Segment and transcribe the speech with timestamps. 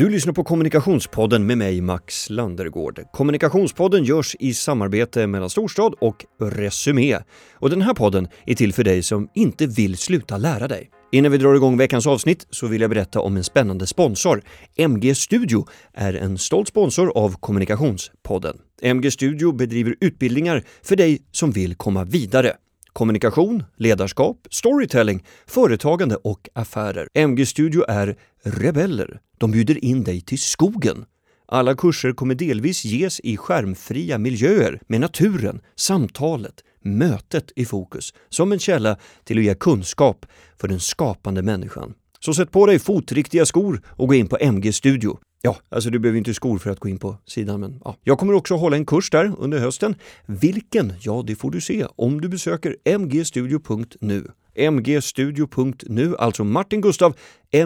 [0.00, 3.04] Du lyssnar på Kommunikationspodden med mig Max Landergård.
[3.12, 7.18] Kommunikationspodden görs i samarbete mellan Storstad och Resumé.
[7.54, 10.90] Och den här podden är till för dig som inte vill sluta lära dig.
[11.12, 14.42] Innan vi drar igång veckans avsnitt så vill jag berätta om en spännande sponsor.
[14.76, 18.56] MG Studio är en stolt sponsor av Kommunikationspodden.
[18.82, 22.56] MG Studio bedriver utbildningar för dig som vill komma vidare.
[22.92, 27.08] Kommunikation, ledarskap, storytelling, företagande och affärer.
[27.14, 29.20] MG Studio är rebeller.
[29.38, 31.04] De bjuder in dig till skogen.
[31.46, 36.54] Alla kurser kommer delvis ges i skärmfria miljöer med naturen, samtalet,
[36.84, 40.26] mötet i fokus som en källa till att ge kunskap
[40.60, 41.94] för den skapande människan.
[42.20, 45.18] Så sätt på dig fotriktiga skor och gå in på MG Studio.
[45.42, 47.96] Ja, alltså du behöver inte skor för att gå in på sidan, men ja.
[48.02, 49.94] Jag kommer också hålla en kurs där under hösten.
[50.26, 50.92] Vilken?
[51.00, 54.26] Ja, det får du se om du besöker mgstudio.nu.
[54.70, 57.16] mgstudio.nu, alltså Martin Gustav,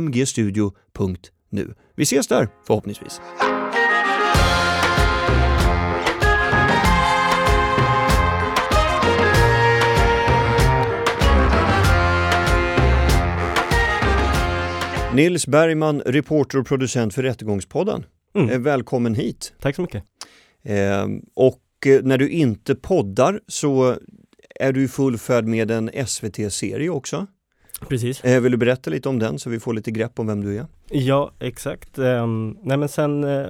[0.00, 1.74] mgstudio.nu.
[1.96, 3.20] Vi ses där förhoppningsvis.
[15.14, 18.06] Nils Bergman, reporter och producent för Rättegångspodden.
[18.34, 18.50] Mm.
[18.50, 19.54] Eh, Välkommen hit.
[19.60, 20.04] Tack så mycket.
[20.62, 23.96] Eh, och eh, när du inte poddar så
[24.60, 27.26] är du i full färd med en SVT-serie också.
[27.88, 28.24] Precis.
[28.24, 30.58] Eh, vill du berätta lite om den så vi får lite grepp om vem du
[30.58, 30.66] är?
[30.90, 31.98] Ja, exakt.
[31.98, 33.46] Um, nej men sen uh,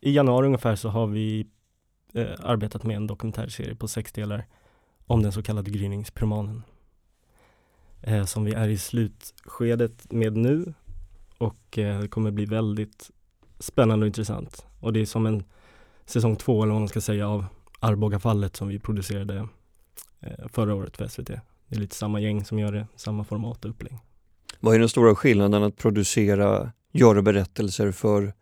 [0.00, 1.46] i januari ungefär så har vi
[2.16, 4.46] uh, arbetat med en dokumentärserie på sex delar
[5.06, 6.62] om den så kallade gryningspromanen.
[8.26, 10.74] Som vi är i slutskedet med nu
[11.38, 13.10] och det kommer bli väldigt
[13.58, 14.66] spännande och intressant.
[14.80, 15.44] Och det är som en
[16.06, 17.46] säsong två eller vad man ska säga av
[17.80, 19.48] Arbogafallet som vi producerade
[20.52, 21.26] förra året för SVT.
[21.26, 23.98] Det är lite samma gäng som gör det, samma format och upplägg.
[24.60, 28.32] Vad är den stora skillnaden att producera, göra berättelser för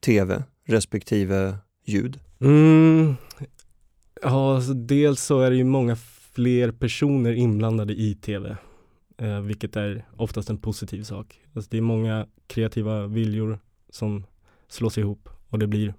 [0.00, 2.20] tv respektive ljud?
[2.40, 3.16] Mm.
[4.22, 5.96] Ja, alltså dels så är det ju många
[6.32, 8.56] fler personer inblandade i tv,
[9.18, 11.40] eh, vilket är oftast en positiv sak.
[11.54, 13.58] Alltså det är många kreativa viljor
[13.90, 14.26] som
[14.68, 15.94] slås ihop och det blir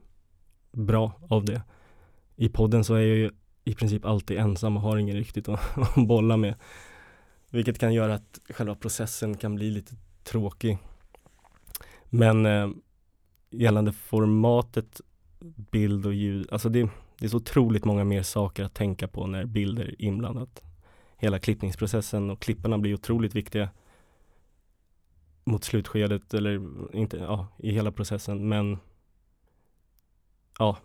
[0.72, 1.62] bra av det.
[2.36, 3.32] I podden så är jag ju
[3.64, 6.56] i princip alltid ensam och har ingen riktigt att, att bolla med.
[7.52, 10.78] Vilket kan göra att själva processen kan bli lite tråkig.
[12.06, 12.70] Men eh,
[13.52, 15.02] gällande formatet
[15.72, 19.28] bild och ljud, alltså det, det är så otroligt många mer saker att tänka på
[19.28, 20.64] när bilder är inblandat.
[21.20, 23.70] Hela klippningsprocessen och klipparna blir otroligt viktiga
[25.44, 26.62] mot slutskedet eller
[26.96, 28.78] inte, ja, i hela processen men
[30.60, 30.78] ja,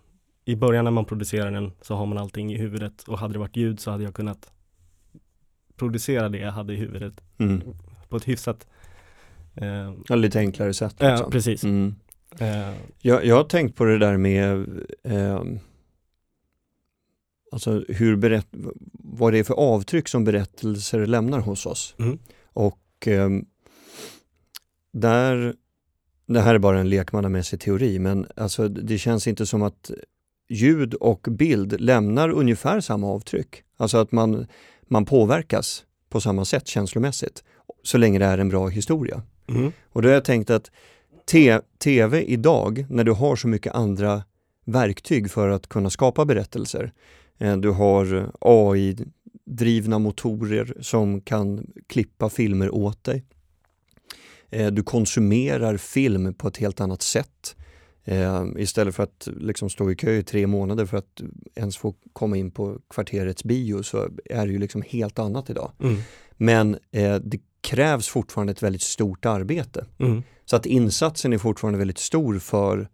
[0.45, 3.39] i början när man producerar den så har man allting i huvudet och hade det
[3.39, 4.53] varit ljud så hade jag kunnat
[5.77, 7.63] producera det jag hade i huvudet mm.
[8.09, 8.67] på ett hyfsat
[9.55, 10.95] eh, ja, lite enklare sätt.
[10.99, 11.31] Ja, liksom.
[11.31, 11.65] precis.
[11.65, 11.95] Mm.
[12.39, 12.75] Eh.
[12.99, 14.69] Jag, jag har tänkt på det där med
[15.03, 15.43] eh,
[17.55, 18.47] alltså hur berätt,
[18.93, 21.95] vad det är för avtryck som berättelser lämnar hos oss.
[21.99, 22.19] Mm.
[22.53, 23.31] Och eh,
[24.93, 25.55] där,
[26.27, 29.91] det här är bara en lekmannamässig teori, men alltså det känns inte som att
[30.49, 33.63] ljud och bild lämnar ungefär samma avtryck.
[33.77, 34.47] Alltså att man,
[34.83, 37.45] man påverkas på samma sätt känslomässigt,
[37.83, 39.23] så länge det är en bra historia.
[39.49, 39.73] Mm.
[39.89, 40.71] Och då har jag tänkt att
[41.27, 44.23] te tv idag, när du har så mycket andra
[44.65, 46.93] verktyg för att kunna skapa berättelser.
[47.39, 53.25] Eh, du har AI-drivna motorer som kan klippa filmer åt dig.
[54.51, 57.57] Eh, du konsumerar film på ett helt annat sätt.
[58.05, 61.21] Eh, istället för att liksom stå i kö i tre månader för att
[61.55, 65.73] ens få komma in på kvarterets bio så är det ju liksom helt annat idag.
[65.81, 65.97] Mm.
[66.37, 66.77] Men
[67.21, 69.87] det krävs fortfarande ett väldigt stort arbete.
[69.99, 70.23] Mm.
[70.45, 72.89] Så att insatsen är fortfarande väldigt stor för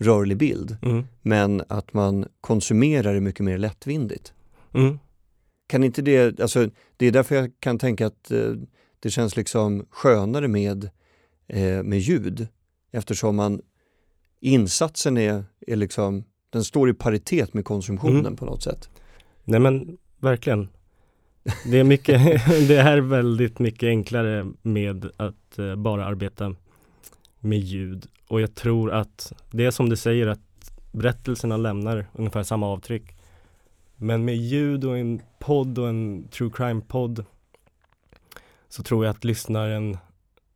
[0.00, 0.76] rörlig bild.
[0.82, 1.04] Mm.
[1.22, 4.32] Men att man konsumerar det mycket mer lättvindigt.
[4.74, 4.98] Mm.
[5.66, 8.52] Kan inte det, alltså det är därför jag kan tänka att eh,
[9.00, 10.90] det känns liksom skönare med,
[11.48, 12.48] eh, med ljud
[12.92, 13.60] eftersom man
[14.40, 18.36] insatsen är, är liksom, den står i paritet med konsumtionen Mm.
[18.36, 18.90] på något sätt.
[19.44, 20.68] Nej men verkligen.
[21.64, 22.20] Det är, mycket,
[22.68, 26.54] det är väldigt mycket enklare med att eh, bara arbeta
[27.40, 32.42] med ljud och jag tror att det är som du säger att berättelserna lämnar ungefär
[32.42, 33.16] samma avtryck.
[33.96, 37.24] Men med ljud och en podd och en true crime podd
[38.68, 39.98] så tror jag att lyssnaren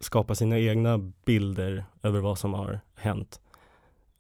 [0.01, 3.41] skapar sina egna bilder över vad som har hänt.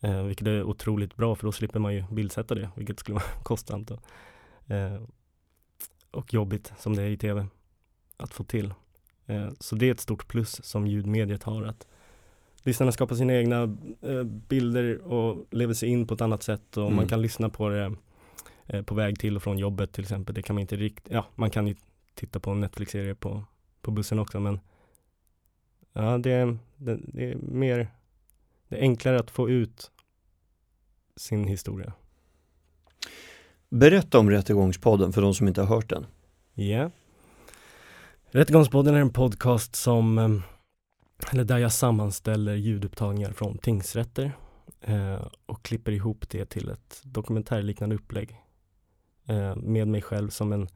[0.00, 3.25] Eh, vilket är otroligt bra för då slipper man ju bildsätta det, vilket skulle vara
[3.43, 4.00] kostsamt och,
[4.70, 5.02] eh,
[6.10, 7.46] och jobbigt som det är i tv
[8.17, 8.75] att få till.
[9.26, 11.87] Eh, så det är ett stort plus som ljudmediet har att
[12.64, 13.62] lyssnarna skapar sina egna
[14.02, 16.96] eh, bilder och lever sig in på ett annat sätt och Mm.
[16.96, 17.94] man kan lyssna på det
[18.66, 20.34] eh, på väg till och från jobbet till exempel.
[20.34, 21.75] Det kan man inte riktigt, ja man kan ju
[22.14, 23.44] titta på en Netflix-serie på,
[23.82, 24.61] på bussen också men
[25.93, 27.88] ja det, är- det, det är mer,
[28.69, 29.90] det är enklare att få ut
[31.17, 31.93] sin historia.
[33.69, 36.06] Berätta om Rättegångspodden för de som inte har hört den.
[36.55, 36.90] Ja.
[38.31, 40.28] Rättegångspodden är en podcast som, eh,
[41.31, 44.32] eller där jag sammanställer ljudupptagningar från tingsrätter
[44.81, 48.40] eh, och klipper ihop det till ett dokumentärliknande upplägg
[49.26, 50.69] eh, med mig själv som en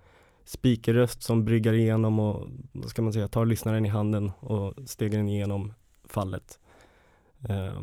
[0.45, 5.19] speakerröst som bryggar igenom och, vad ska man säga, tar lyssnaren i handen och stegar
[5.19, 5.75] den igenom
[6.05, 6.59] fallet.
[7.49, 7.83] Eh,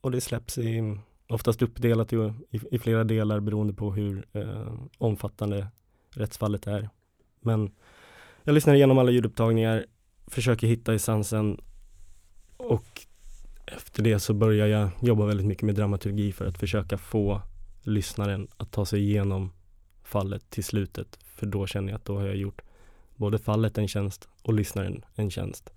[0.00, 0.98] och det släpps i,
[1.28, 2.16] oftast uppdelat i,
[2.50, 5.66] i, i flera delar beroende på hur eh, omfattande
[6.10, 6.88] rättsfallet är.
[7.40, 7.70] Men
[8.42, 9.86] jag lyssnar igenom alla ljudupptagningar,
[10.26, 11.60] försöker hitta essensen
[12.56, 13.06] och
[13.66, 17.42] efter det så börjar jag jobba väldigt mycket med dramaturgi för att försöka få
[17.82, 19.52] lyssnaren att ta sig igenom
[20.02, 21.18] fallet till slutet.
[21.24, 22.62] För då känner jag att då har jag gjort
[23.16, 25.70] både fallet en tjänst och lyssnaren en tjänst.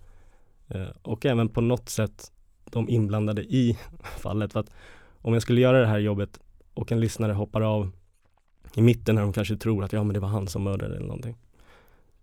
[0.68, 2.32] Eh, och även på något sätt
[2.64, 3.78] de inblandade i
[4.18, 4.52] fallet.
[4.52, 4.70] För att
[5.18, 6.40] om jag skulle göra det här jobbet
[6.74, 7.90] och en lyssnare hoppar av
[8.74, 11.06] i mitten när de kanske tror att ja men det var han som mördade eller
[11.06, 11.36] någonting.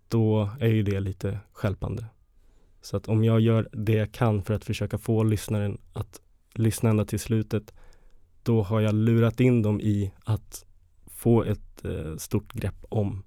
[0.07, 2.05] Då är ju det lite skälpande.
[2.87, 6.21] Så att om jag gör det jag kan för att försöka få lyssnaren att
[6.53, 7.73] lyssna ända till slutet
[8.43, 10.65] då har jag lurat in dem i att
[11.05, 13.23] få ett eh, stort grepp om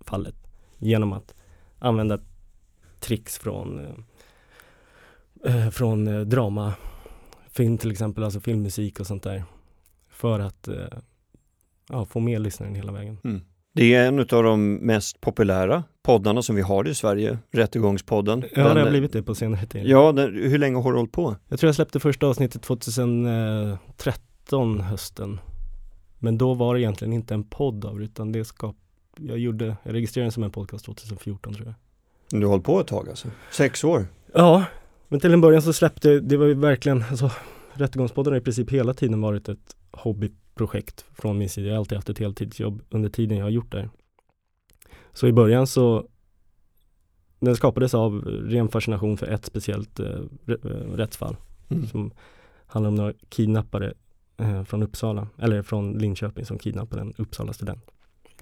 [0.00, 0.34] fallet
[0.78, 1.34] genom att
[1.78, 2.18] använda
[3.00, 3.94] tricks från eh,
[5.44, 6.74] eh från eh, drama,
[7.50, 9.44] film till exempel, alltså filmmusik och sånt där
[10.08, 10.98] för att eh,
[11.88, 13.18] ja, få med lyssnaren hela vägen.
[13.24, 13.40] Mm.
[13.72, 18.44] Det är en av de mest populära poddarna som vi har i Sverige, Rättegångspodden.
[18.54, 19.86] Ja, Den- det har blivit det på senare tid.
[19.86, 21.36] Ja, den, hur länge har du hållit på?
[21.48, 25.40] Jag tror jag släppte första avsnittet 2013 hösten.
[26.18, 28.76] Men då var det egentligen inte en podd av utan det skap
[29.18, 31.74] jag gjorde, jag registrerade den som en podcast 2014 tror jag.
[32.40, 33.28] Du har hållit på ett tag alltså?
[33.52, 34.06] Sex år?
[34.34, 34.64] Ja,
[35.08, 37.30] men till en början så släppte, det var ju verkligen, alltså
[37.72, 41.66] Rättegångspodden har i princip hela tiden varit ett hobbyprojekt från min sida.
[41.66, 43.88] Jag har alltid haft ett heltidsjobb under tiden jag har gjort det.
[45.16, 46.06] Så i början så,
[47.40, 50.06] den skapades av ren fascination för ett speciellt eh,
[50.48, 50.54] eh,
[50.96, 51.36] rättsfall
[51.70, 51.86] Mm.
[51.86, 52.10] som
[52.66, 53.92] handlar om några kidnappare
[54.36, 57.84] eh, från Uppsala, eller från Linköping som kidnappade en Uppsala student.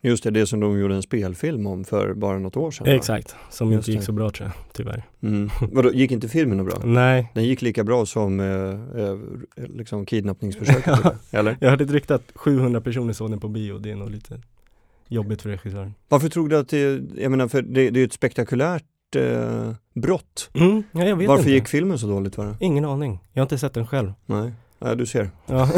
[0.03, 2.87] Just det, det som de gjorde en spelfilm om för bara något år sedan.
[2.87, 4.07] Exakt, som Just inte gick det.
[4.07, 5.03] så bra tror jag, tyvärr.
[5.21, 5.51] Mm.
[5.73, 6.81] Vadå, gick inte filmen bra?
[6.85, 8.47] Nej, Den gick lika bra som eh,
[9.03, 9.19] eh,
[9.57, 11.01] liksom kidnappningsförsöket?
[11.31, 11.57] eller?
[11.61, 14.41] Jag hörde ett rykte att 700 personer såg den på bio, det är nog lite
[15.09, 15.95] jobbigt för regissören.
[16.09, 18.85] Varför tror du att det, jag menar för det, det är ett spektakulärt
[19.17, 20.51] eh, brott.
[20.55, 21.51] Mm, ja, jag vet Varför inte.
[21.53, 22.57] gick filmen så dåligt va?
[22.61, 23.21] Ingen aning.
[23.33, 24.13] Jag har inte sett den själv.
[24.27, 25.31] Nej, ja, du ser.
[25.47, 25.69] Ja.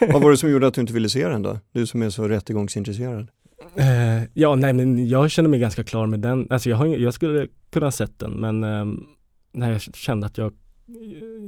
[0.12, 1.58] Vad var det som gjorde att du inte ville se den då?
[1.72, 3.28] Du som är så rättegångsintresserad.
[3.76, 6.46] Eh, ja, nej men jag känner mig ganska klar med den.
[6.50, 9.04] Alltså jag, har, jag skulle kunna ha sett den men ehm,
[9.52, 10.52] nej, jag kände att jag,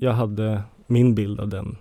[0.00, 1.76] jag hade min bild av den,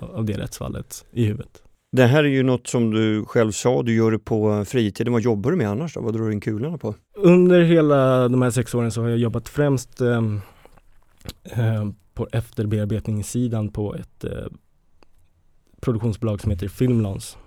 [0.00, 1.62] av det rättsfallet i huvudet.
[1.92, 5.12] Det här är ju något som du själv sa, du gör det på fritiden.
[5.12, 6.00] Vad jobbar du med annars då?
[6.00, 6.94] Vad drar du in kulorna på?
[7.16, 10.40] Under hela de här sex åren så har jag jobbat främst ehm,
[12.14, 14.46] på efterbearbetningssidan på ett eh,
[15.80, 17.38] produktionsbolag som heter Filmlans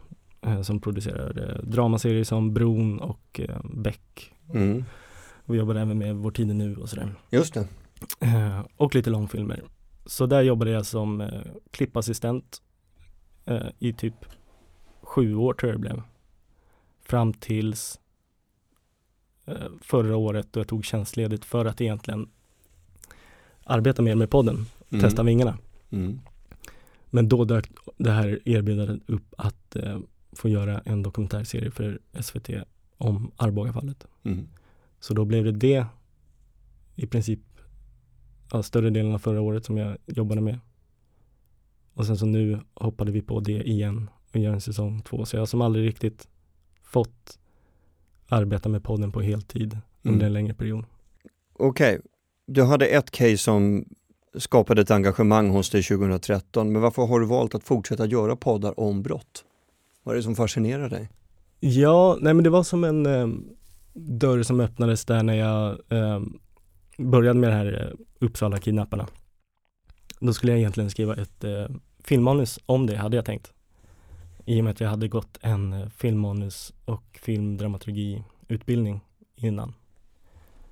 [0.41, 4.33] eh, som producerar eh, dramaserier som Bron och eh, Beck.
[4.53, 4.83] Mm.
[5.45, 7.15] Vi jobbar även med Vår tid är nu och sådär.
[7.29, 7.67] Just det.
[8.19, 9.63] Eh, och lite långfilmer.
[10.05, 11.27] Så där jobbade jag som eh,
[11.71, 12.62] klippassistent
[13.45, 14.25] eh, i typ
[15.01, 16.01] sju år tror jag det blev.
[17.01, 18.00] Fram tills
[19.45, 22.29] eh, förra året då jag tog tjänstledigt för att egentligen
[23.63, 25.03] arbeta mer med podden, Mm.
[25.03, 25.57] testa vingarna.
[25.89, 26.19] Mm.
[27.09, 30.00] Men då dök det här erbjudandet upp att eh,
[30.31, 32.50] få göra en dokumentärserie för SVT
[32.97, 34.07] om Arbogafallet.
[34.23, 34.47] Mm.
[35.00, 35.85] Så då blev det det
[36.95, 37.39] i princip
[38.51, 40.59] ja, större delen av förra året som jag jobbade med.
[41.93, 45.25] Och sen så nu hoppade vi på det igen och gör en säsong två.
[45.25, 46.27] Så jag har som aldrig riktigt
[46.83, 47.39] fått
[48.29, 50.25] arbeta med podden på heltid under Mm.
[50.27, 50.85] en längre period.
[51.53, 52.00] Okej,
[52.47, 53.85] du hade ett case som
[54.38, 58.79] skapade ett engagemang hos dig 2013, men varför har du valt att fortsätta göra poddar
[58.79, 59.45] om brott?
[60.03, 61.09] Vad är det som fascinerar dig?
[61.59, 63.27] Ja, nej men det var som en eh,
[63.93, 66.21] dörr som öppnades där när jag eh,
[66.97, 69.07] började med det här eh, Uppsala kidnapparna.
[70.25, 71.65] Då skulle jag egentligen skriva ett eh,
[72.00, 73.53] filmmanus om det, hade jag tänkt.
[74.46, 79.01] I och med att jag hade gått en eh, filmmanus och filmdramaturgiutbildning
[79.36, 79.74] innan.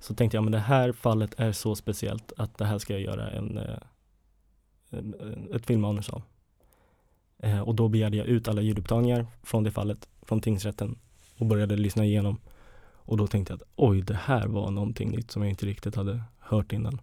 [0.00, 3.02] Så tänkte jag, men det här fallet är så speciellt att det här ska jag
[3.02, 3.78] göra en, eh,
[4.90, 6.22] eh, ett filmmanus av.
[7.38, 10.98] Eh, och då begärde jag ut alla ljudupptagningar från det fallet, från tingsrätten
[11.38, 12.40] och började lyssna igenom.
[13.04, 15.94] Och då tänkte jag att oj, det här var någonting nytt som jag inte riktigt
[15.94, 17.00] hade hört innan.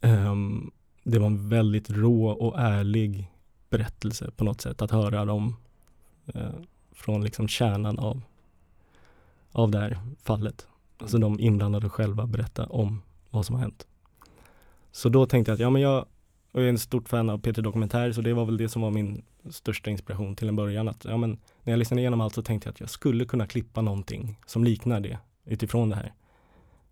[0.00, 0.70] Um,
[1.02, 3.32] det var en väldigt rå och ärlig
[3.70, 5.56] berättelse på något sätt att höra dem
[6.36, 6.50] uh,
[6.92, 8.22] från liksom kärnan av,
[9.52, 10.66] av det här fallet.
[10.98, 13.86] Alltså de inblandade själva berätta om vad som har hänt.
[14.92, 16.06] Så då tänkte jag att ja men jag,
[16.52, 18.90] jag är en stort fan av Peter Dokumentär så det var väl det som var
[18.90, 20.88] min största inspiration till en början.
[20.88, 23.46] Att, ja, men när jag lyssnade igenom allt så tänkte jag att jag skulle kunna
[23.46, 26.12] klippa någonting som liknar det utifrån det här.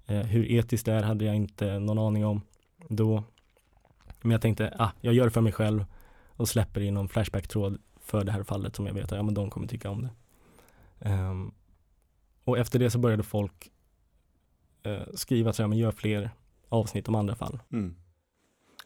[0.06, 2.40] Eh, hur etiskt det är hade jag inte någon aning om
[2.88, 3.25] då.
[4.21, 5.85] Men jag tänkte, ah, jag gör det för mig själv
[6.37, 9.35] och släpper in någon Flashback-tråd för det här fallet som jag vet att ja, men
[9.35, 11.11] de kommer tycka om det.
[11.11, 11.53] Um,
[12.45, 13.71] och efter det så började folk
[14.87, 16.31] uh, skriva att ja, men gör fler
[16.69, 17.61] avsnitt om andra fall.
[17.73, 17.95] Mm.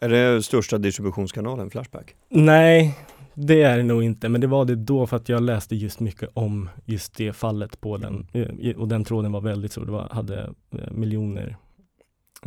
[0.00, 2.14] Är det största distributionskanalen Flashback?
[2.28, 2.98] Nej,
[3.34, 6.00] det är det nog inte, men det var det då för att jag läste just
[6.00, 9.92] mycket om just det fallet på den eh, och den tråden var väldigt stor, det
[9.92, 11.56] var, hade eh, miljoner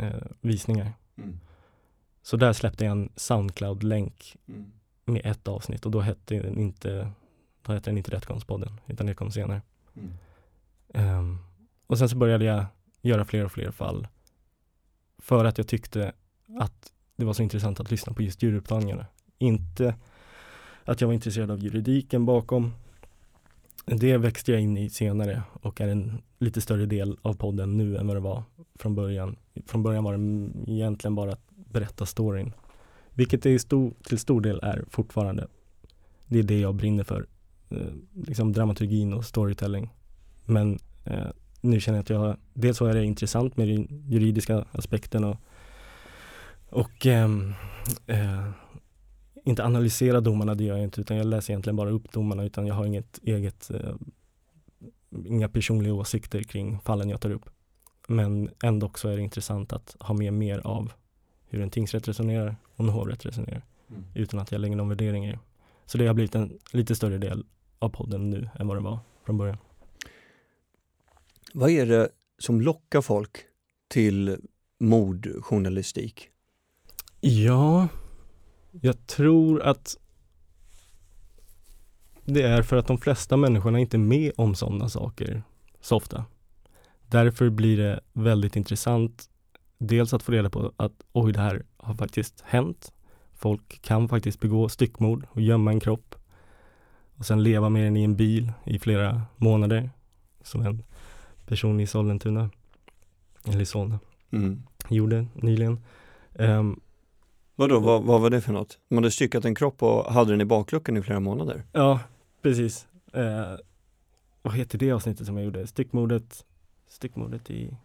[0.00, 0.92] eh, visningar.
[1.16, 1.38] Mm.
[2.22, 4.72] Så där släppte jag en Soundcloud-länk mm.
[5.04, 7.10] med ett avsnitt och då hette den inte,
[7.62, 9.62] då hette den inte Rättegångspodden, utan det kom senare.
[9.94, 11.18] Mm.
[11.18, 11.38] Um,
[11.86, 12.66] och sen så började jag
[13.02, 14.08] göra fler och fler fall
[15.18, 16.12] för att jag tyckte
[16.58, 19.06] att det var så intressant att lyssna på just djurupptagningarna.
[19.38, 19.94] Inte
[20.84, 22.72] att jag var intresserad av juridiken bakom.
[23.84, 27.96] Det växte jag in i senare och är en lite större del av podden nu
[27.96, 28.42] än vad det var
[28.74, 29.36] från början.
[29.66, 32.52] Från början var det egentligen bara att berätta storyn.
[33.14, 35.48] Vilket det stor, till stor del är fortfarande.
[36.26, 37.26] Det är det jag brinner för.
[37.70, 37.94] Eh,
[38.26, 39.90] liksom dramaturgin och storytelling.
[40.46, 41.26] Men eh,
[41.60, 45.36] nu känner jag att jag, dels så är det intressant med den juridiska aspekten och,
[46.70, 47.54] och ehm,
[48.06, 48.48] eh,
[49.44, 52.66] inte analysera domarna, det gör jag inte, utan jag läser egentligen bara upp domarna, utan
[52.66, 53.94] jag har inget eget, eh,
[55.26, 57.50] inga personliga åsikter kring fallen jag tar upp.
[58.08, 60.92] Men ändå så är det intressant att ha med mer av
[61.48, 63.62] hur en tingsrätt resonerar och en hovrätt resonerar.
[63.90, 64.04] Mm.
[64.14, 65.38] Utan att jag lägger någon värdering i det.
[65.86, 67.44] Så det har blivit en lite större del
[67.78, 69.58] av podden nu än vad det var från början.
[71.54, 72.08] Vad är det
[72.38, 73.38] som lockar folk
[73.88, 74.36] till
[74.80, 76.28] mordjournalistik?
[77.20, 77.88] Ja,
[78.80, 79.96] jag tror att
[82.24, 85.42] det är för att de flesta människorna inte är med om sådana saker
[85.80, 86.24] så ofta.
[87.08, 89.30] Därför blir det väldigt intressant
[89.78, 92.92] dels att få reda på att oj, det här har faktiskt hänt.
[93.34, 96.14] Folk kan faktiskt begå styckmord och gömma en kropp
[97.16, 99.90] och sen leva med den i en bil i flera månader
[100.42, 100.82] som en
[101.46, 102.50] person i Sollentuna
[103.44, 103.98] eller i Solna
[104.30, 104.62] mm.
[104.88, 105.80] gjorde nyligen.
[106.32, 106.80] Um,
[107.62, 108.78] Vadå, vad, vad var det för något?
[108.88, 111.62] Man hade styckat en kropp och hade den i bakluckan i flera månader?
[111.72, 112.00] Ja,
[112.42, 112.86] precis.
[113.16, 113.56] Uh,
[114.42, 115.66] vad heter det avsnittet som jag gjorde?
[115.66, 116.44] Styckmordet,
[116.88, 117.76] styckmordet i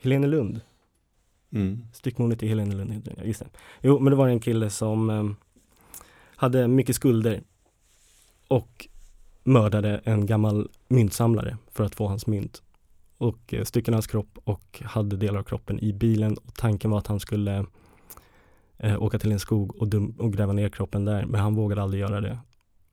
[0.00, 0.60] Helenelund.
[1.50, 1.82] Mm.
[1.92, 3.46] Styckmordet i Helenelund heter det, just det.
[3.80, 5.36] Jo, men det var en kille som um,
[6.36, 7.42] hade mycket skulder
[8.48, 8.88] och
[9.44, 12.62] mördade en gammal myntsamlare för att få hans mynt
[13.18, 16.98] och uh, styckade hans kropp och hade delar av kroppen i bilen och tanken var
[16.98, 17.66] att han skulle
[18.84, 21.82] uh, åka till en skog och, dum- och gräva ner kroppen där, men han vågade
[21.82, 22.38] aldrig göra det.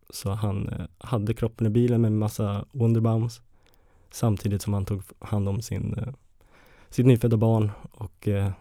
[0.09, 3.41] Så han uh, hade kroppen i bilen med en massa Wonderbaums
[4.11, 6.13] samtidigt som han tog hand om sin
[6.93, 8.51] sitt nyfödda barn och eh,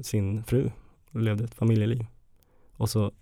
[0.00, 0.70] sin fru
[1.10, 2.06] och levde ett familjeliv.
[2.72, 3.12] Och så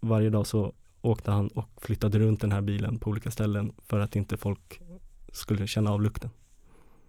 [0.00, 4.00] varje dag så åkte han och flyttade runt den här bilen på olika ställen för
[4.00, 4.80] att inte folk
[5.32, 6.30] skulle känna av lukten.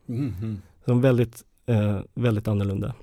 [0.07, 0.57] Mm -hmm.
[0.85, 2.95] Så väldigt, eh, väldigt annorlunda.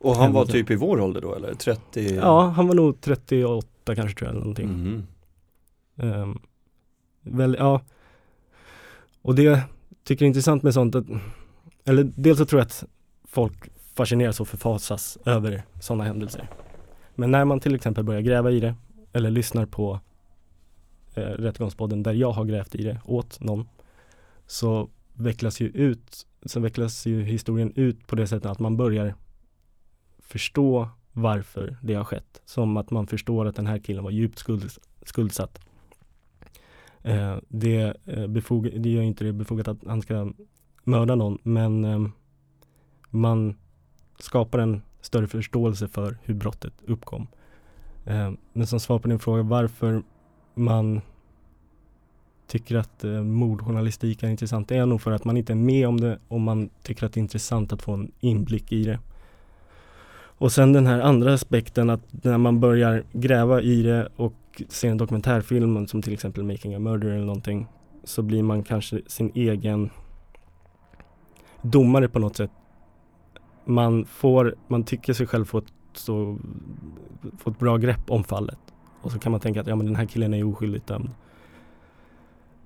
[0.00, 1.54] Och han var typ i vår ålder då eller?
[1.54, 2.14] 30?
[2.14, 4.68] Ja, han var nog 38 kanske tror jag eller någonting.
[4.68, 5.06] Mm
[6.02, 6.38] um,
[7.22, 7.80] väl, ja.
[9.22, 9.62] Och det
[10.04, 11.04] tycker jag är intressant med sånt att,
[11.84, 12.84] eller dels så tror jag att
[13.24, 16.48] folk fascineras och förfasas över sådana händelser.
[17.14, 18.74] Men när man till exempel börjar gräva i det
[19.12, 20.00] eller lyssnar på
[21.14, 23.68] eh, Rättegångspodden där jag har grävt i det åt någon
[24.46, 29.14] så vecklas ju ut, så vecklas ju historien ut på det sättet att man börjar
[30.30, 32.42] förstå varför det har skett.
[32.44, 34.70] Som att man förstår att den här killen var djupt skuld,
[35.02, 35.60] skuldsatt.
[37.02, 38.28] Eh, det, eh,
[38.76, 40.32] det gör inte det befogat att han ska
[40.84, 42.06] mörda någon men eh,
[43.10, 43.56] man
[44.18, 47.26] skapar en större förståelse för hur brottet uppkom.
[48.04, 50.02] Eh, men som svar på din fråga varför
[50.54, 51.00] man
[52.46, 55.88] tycker att eh, mordjournalistik är intressant, det är nog för att man inte är med
[55.88, 58.98] om det och man tycker att det är intressant att få en inblick i det.
[60.40, 64.90] Och sen den här andra aspekten att när man börjar gräva i det och ser
[64.90, 67.66] en dokumentärfilm som till exempel Making a Murder eller någonting
[68.04, 69.90] så blir man kanske sin egen
[71.62, 72.50] domare på något sätt.
[73.64, 76.38] Man får, man tycker sig själv få ett, så,
[77.38, 78.58] få ett bra grepp om fallet.
[79.02, 81.10] Och så kan man tänka att ja men den här killen är oskyldigt dömd.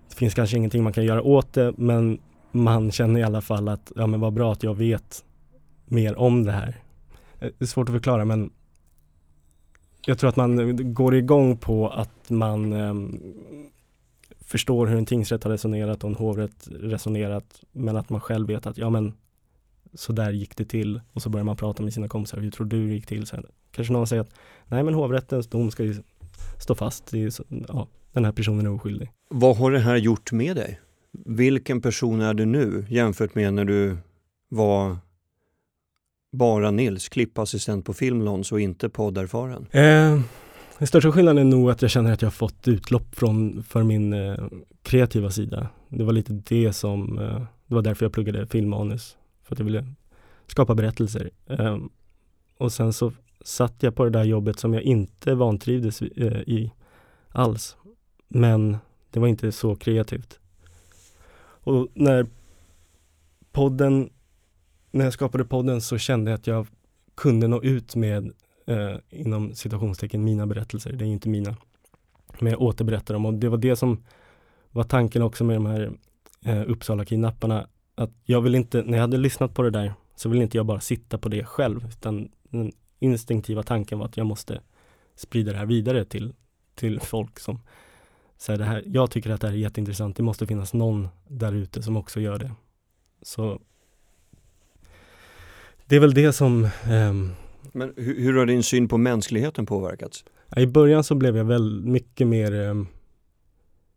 [0.08, 2.18] Det finns kanske ingenting man kan göra åt det men
[2.52, 5.24] man känner i alla fall att ja men vad bra att jag vet
[5.86, 6.83] mer om det här.
[7.44, 8.50] Eh, det är svårt att förklara men
[10.06, 13.20] jag tror att man går igång på att man um,
[14.40, 18.66] förstår hur en tingsrätt har resonerat och en hovrätt resonerat men att man själv vet
[18.66, 19.14] att ja men
[19.94, 22.66] så där gick det till och så börjar man prata med sina kompisar, hur tror
[22.66, 23.46] du det gick till sen?
[23.70, 24.34] Kanske någon säger att
[24.66, 26.02] nej men hovrättens dom ska ju
[26.60, 27.30] stå fast, i,
[27.68, 29.10] ja, den här personen är oskyldig.
[29.28, 30.80] Vad har det här gjort med dig?
[31.26, 33.96] Vilken person är du nu jämfört med när du
[34.48, 34.96] var
[36.34, 39.66] bara Nils, klippassistent på Filmlons och inte podderfaren?
[39.70, 40.20] Eh,
[40.78, 43.82] den största skillnaden är nog att jag känner att jag har fått utlopp från, för
[43.82, 44.44] min eh,
[44.82, 45.68] kreativa sida.
[45.88, 49.16] Det var lite det som, eh, det var därför jag pluggade filmmanus.
[49.44, 49.86] För att jag ville
[50.46, 51.30] skapa berättelser.
[51.46, 51.78] Eh,
[52.58, 53.12] och sen så
[53.44, 56.72] satt jag på det där jobbet som jag inte vantrivdes eh, i
[57.28, 57.76] alls.
[58.28, 58.76] Men
[59.10, 60.38] det var inte så kreativt.
[61.66, 62.26] Och när
[63.52, 64.10] podden,
[64.94, 66.66] när jag skapade podden så kände jag att jag
[67.14, 68.32] kunde nå ut med
[68.66, 70.92] eh, inom citationstecken mina berättelser.
[70.92, 71.56] Det är inte mina.
[72.40, 74.04] Men jag återberättar dem och det var det som
[74.70, 75.92] var tanken också med de här
[76.44, 77.66] eh, Uppsala-kidnapparna.
[77.94, 80.66] Att jag vill inte, när jag hade lyssnat på det där så vill inte jag
[80.66, 84.60] bara sitta på det själv utan den instinktiva tanken var att jag måste
[85.14, 86.34] sprida det här vidare till,
[86.74, 87.60] till folk som
[88.36, 90.16] så det här, jag tycker att det här är jätteintressant.
[90.16, 92.52] Det måste finnas någon där ute som också gör det.
[93.22, 93.60] Så
[95.94, 97.32] det är väl det som um,
[97.72, 100.24] Men hur, hur, har din syn på mänskligheten påverkats?
[100.56, 102.86] I början så blev jag väl mycket mer um,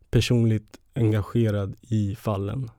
[0.09, 2.71] personligt engagerad i fallen.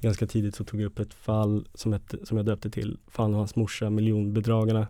[0.00, 3.32] Ganska tidigt så tog jag upp ett fall som, ett, som jag döpte till Fan
[3.32, 4.86] och hans morsa, miljonbedragarna.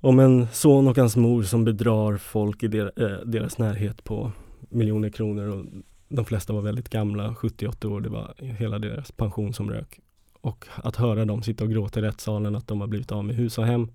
[0.00, 4.32] Om en son och hans mor som bedrar folk i der, äh, deras närhet på
[4.58, 5.64] miljoner kronor och
[6.08, 10.00] de flesta var väldigt gamla, 70-80 år, det var hela deras pension som rök.
[10.42, 13.36] Och att höra dem sitta och gråta i rättssalen att de har blivit av med
[13.36, 13.90] hus och hem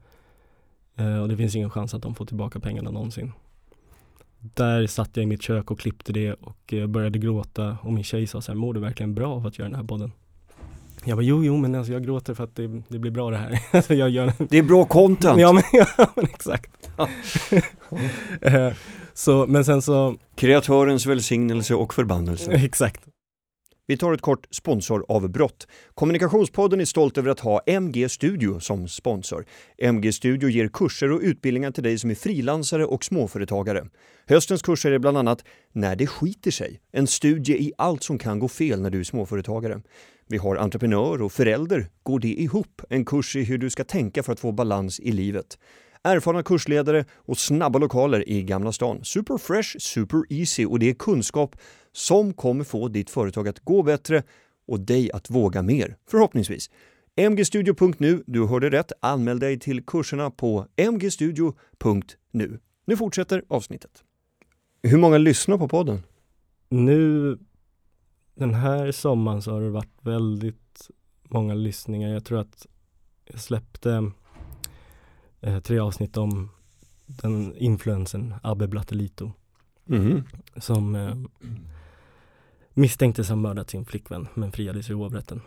[0.96, 3.32] eh, och det finns ingen chans att de får tillbaka pengarna någonsin.
[4.40, 8.04] Där satt jag i mitt kök och klippte det och eh, började gråta och min
[8.04, 10.12] tjej sa så här, mår du verkligen bra av att göra den här podden?
[11.04, 13.38] Jag bara, jo, jo, men alltså jag gråter för att det, det blir bra det
[13.38, 13.60] här.
[13.72, 14.34] Alltså, jag gör...
[14.50, 15.40] Det är bra content!
[15.40, 15.64] Ja, men,
[15.98, 16.90] ja, men exakt.
[18.42, 18.74] Eh,
[19.14, 20.16] så, men sen så...
[20.36, 22.52] Kreatörens välsignelse och förbannelse.
[22.52, 23.02] Exakt.
[23.90, 25.68] Vi tar ett kort sponsoravbrott.
[25.94, 29.46] Kommunikationspodden är stolt över att ha MG Studio som sponsor.
[29.78, 33.88] MG Studio ger kurser och utbildningar till dig som är frilansare och småföretagare.
[34.26, 38.40] Höstens kurser är bland annat När det skiter sig, en studie i allt som kan
[38.40, 39.82] gå fel när du är småföretagare.
[40.28, 42.82] Vi har entreprenör och förälder, går det ihop?
[42.90, 45.58] En kurs i hur du ska tänka för att få balans i livet
[46.08, 49.00] erfarna kursledare och snabba lokaler i Gamla stan.
[49.04, 51.56] Super fresh, super easy och det är kunskap
[51.98, 54.24] som kommer få ditt företag att gå bättre
[54.68, 56.70] och dig att våga mer, förhoppningsvis.
[57.30, 62.60] mgstudio.nu, du hörde rätt, anmäl dig till kurserna på mgstudio.nu.
[62.86, 64.04] Nu fortsätter avsnittet.
[64.84, 66.04] Hur många lyssnar på podden?
[66.70, 67.38] Nu,
[68.36, 70.90] den här sommaren så har det varit väldigt
[71.24, 72.10] många lyssningar.
[72.10, 72.68] Jag tror att
[73.26, 74.12] jag släppte
[75.42, 76.50] eh, tre avsnitt om
[77.06, 79.32] den influensen Abbe Blattelito.
[79.90, 80.24] Mm.
[80.58, 81.16] Som eh,
[82.78, 85.42] misstänktes ha mördat sin flickvän men friades i hovrätten.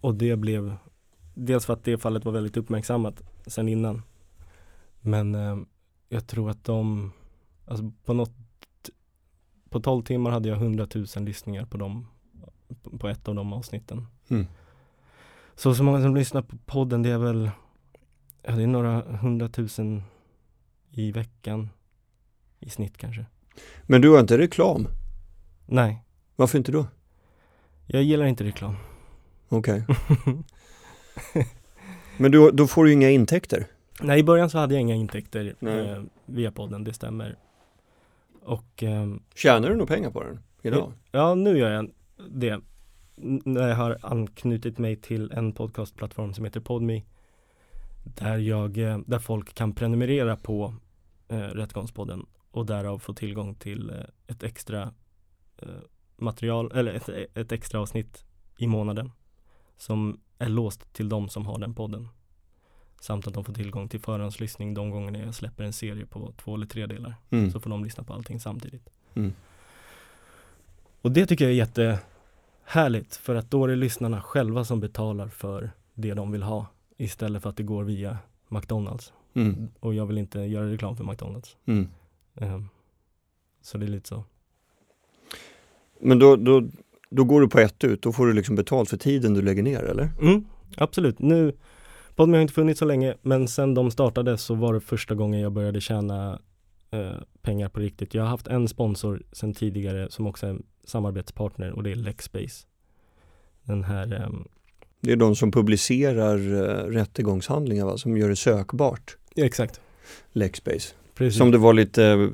[0.00, 0.76] Och det blev
[1.34, 4.02] dels för att det fallet var väldigt uppmärksammat sen innan.
[5.00, 5.56] Men eh,
[6.08, 7.12] jag tror att de,
[7.64, 8.32] alltså på något,
[9.68, 12.06] på 12 timmar hade jag 100 000 lyssningar på dem,
[12.98, 14.06] på ett av de avsnitten.
[14.28, 14.46] Mm.
[15.54, 17.50] Så så många som lyssnar på podden, det är väl
[18.46, 20.02] Ja, det är några hundratusen
[20.90, 21.70] i veckan
[22.60, 23.26] i snitt kanske.
[23.82, 24.88] Men du har inte reklam?
[25.66, 26.04] Nej.
[26.36, 26.86] Varför inte då?
[27.86, 28.76] Jag gillar inte reklam.
[29.48, 29.84] Okej.
[29.88, 31.44] Okay.
[32.16, 33.66] Men du, då får du inga intäkter?
[34.00, 37.38] Nej, i början så hade jag inga intäkter eh, via podden, det stämmer.
[38.42, 40.92] Och eh, Tjänar du några pengar på den idag?
[41.10, 41.90] Ja, nu gör jag
[42.30, 42.60] det.
[43.16, 47.02] När jag har anknutit mig till en podcastplattform som heter Podme
[48.04, 50.74] där, jag, eh, där folk kan prenumerera på
[51.28, 54.92] eh, Rättegångspodden och därav få tillgång till eh, ett extra
[55.58, 55.68] eh,
[56.16, 58.24] material eller ett, ett extra avsnitt
[58.58, 59.10] i månaden
[59.76, 62.08] som är låst till de som har den podden.
[63.00, 66.54] Samt att de får tillgång till förhandslyssning de gångerna jag släpper en serie på två
[66.54, 67.14] eller tre delar.
[67.30, 67.50] Mm.
[67.50, 68.90] Så får de lyssna på allting samtidigt.
[69.14, 69.32] Mm.
[71.02, 75.28] Och det tycker jag är jättehärligt för att då är det lyssnarna själva som betalar
[75.28, 79.12] för det de vill ha istället för att det går via McDonalds.
[79.34, 79.68] Mm.
[79.80, 81.56] Och jag vill inte göra reklam för McDonalds.
[82.34, 82.68] Ehm,
[83.62, 84.24] så det är lite så.
[86.04, 86.68] Men då, då,
[87.10, 89.62] då går du på ett ut, då får du liksom betalt för tiden du lägger
[89.62, 90.10] ner eller?
[90.20, 90.44] Mm,
[90.76, 91.18] absolut.
[91.18, 91.52] Nu,
[92.14, 95.40] Podme har inte funnits så länge, men sen de startade så var det första gången
[95.40, 96.40] jag började tjäna
[96.90, 98.14] eh, pengar på riktigt.
[98.14, 101.96] Jag har haft en sponsor sedan tidigare som också är en samarbetspartner och det är
[101.96, 102.66] Lexbase.
[103.62, 104.48] Den här, ehm,
[105.00, 107.98] Det är de som publicerar uh, rättegångshandlingar va?
[107.98, 109.80] som gör det sökbart, exakt.
[110.32, 110.94] Lexbase.
[111.14, 111.38] Precis.
[111.38, 112.28] Som det var lite eh,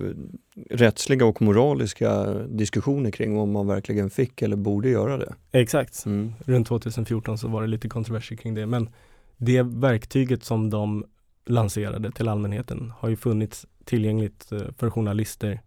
[0.71, 5.35] rättsliga och moraliska diskussioner kring om man verkligen fick eller borde göra det.
[5.53, 6.07] Exakt.
[6.07, 6.33] Mm.
[6.45, 8.89] Runt 2014 så var det lite kontroverser kring det, men
[9.37, 11.05] det verktyget som de
[11.47, 15.61] lanserade till allmänheten har ju funnits tillgängligt eh, för journalister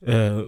[0.00, 0.40] eh,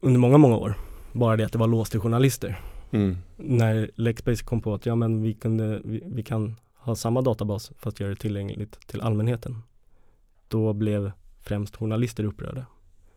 [0.00, 0.74] under många, många år.
[1.12, 2.60] Bara det att det var låst till journalister.
[2.90, 3.16] Mm.
[3.36, 7.72] När Lexbase kom på att ja, men vi, kunde, vi, vi kan ha samma databas
[7.78, 9.62] fast göra det tillgängligt till allmänheten.
[10.48, 12.66] Då blev främst journalister upprörda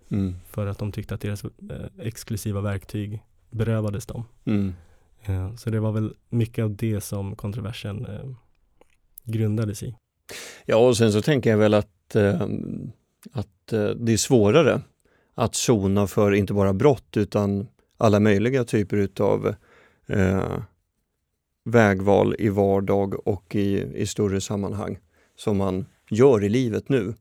[0.09, 0.35] Mm.
[0.47, 1.49] för att de tyckte att deras eh,
[1.99, 4.23] exklusiva verktyg berövades dem.
[4.45, 4.73] Mm.
[5.21, 8.29] Eh, Så det var väl mycket av det som kontroversen eh,
[9.23, 9.95] grundades i.
[10.65, 12.15] Ja, och sen så tänker jag väl att,
[13.31, 14.81] att det är svårare
[15.35, 17.67] att sona för inte bara brott utan
[17.97, 19.55] alla möjliga typer utav
[20.07, 20.57] eh,
[21.63, 24.99] vägval i vardag och i, i större sammanhang
[25.35, 27.13] som man gör i livet nu.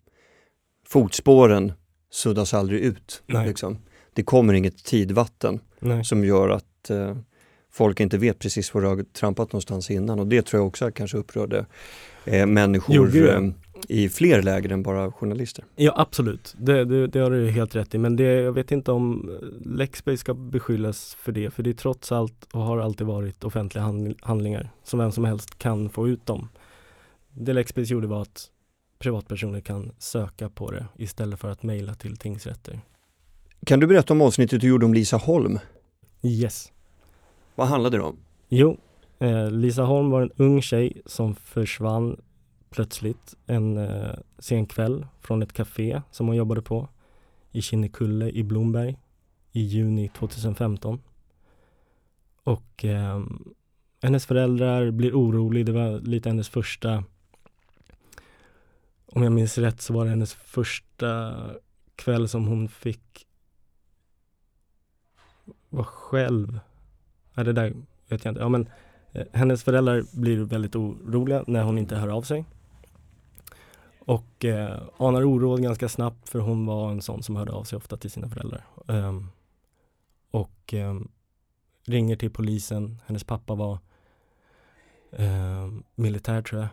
[0.87, 1.73] Fotspåren
[2.11, 3.23] suddas aldrig ut.
[3.27, 3.79] Liksom.
[4.15, 6.05] Det kommer inget tidvatten Nej.
[6.05, 7.17] som gör att eh,
[7.73, 10.91] folk inte vet precis var du har trampat någonstans innan och det tror jag också
[10.91, 11.67] kanske upprörde
[12.25, 13.51] eh, människor Jo, eh,
[13.89, 15.65] i fler läger än bara journalister.
[15.77, 18.93] Ja absolut, det, det, det har du helt rätt i men det, jag vet inte
[18.93, 23.07] om eh, Lexbase ska beskyllas för det för det är trots allt och har alltid
[23.07, 26.49] varit offentliga handl- handlingar som vem som helst kan få ut dem.
[27.33, 28.51] Det Lexbase gjorde var att
[29.01, 32.81] privatpersoner kan söka på det istället för att mejla till tingsrätter.
[33.67, 35.59] Kan du berätta om avsnittet du gjorde om Lisa Holm?
[36.23, 36.73] Yes.
[37.55, 38.17] Vad handlade det om?
[38.49, 38.77] Jo,
[39.19, 42.21] eh, Lisa Holm var en ung tjej som försvann
[42.71, 46.89] plötsligt en eh, sen kväll från ett café som hon jobbade på
[47.53, 48.97] i Kinnekulle i Blomberg
[49.53, 51.01] i juni 2015.
[52.45, 53.21] Och eh,
[54.03, 57.05] hennes föräldrar blir oroliga, det var lite hennes första
[59.13, 61.35] om jag minns rätt så var det hennes första
[61.97, 63.27] kväll som hon fick
[65.69, 66.61] vara själv.
[67.35, 67.75] Nej, det där
[68.09, 68.41] vet jag inte.
[68.41, 68.69] Ja, men
[69.13, 72.45] eh, hennes föräldrar blir väldigt oroliga när hon inte hör av sig.
[73.99, 77.77] Och eh, anar oråd ganska snabbt för hon var en sån som hörde av sig
[77.77, 78.67] ofta till sina föräldrar.
[78.89, 79.27] Ehm,
[80.31, 81.09] och ehm,
[81.85, 82.99] ringer till polisen.
[83.07, 83.79] Hennes pappa var
[85.13, 86.69] ehm, militär tror jag.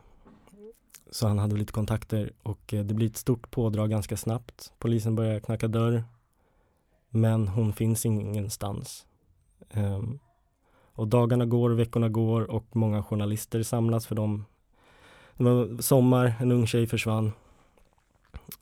[1.12, 4.74] Så han hade lite kontakter och eh, det blir ett stort pådrag ganska snabbt.
[4.80, 6.04] Polisen börjar knacka dörr.
[7.10, 9.06] Men hon finns ingenstans.
[9.74, 10.20] Um,
[10.94, 14.46] och dagarna går, veckorna går och många journalister samlas för dem.
[15.38, 17.32] Det var sommar, en ung tjej försvann.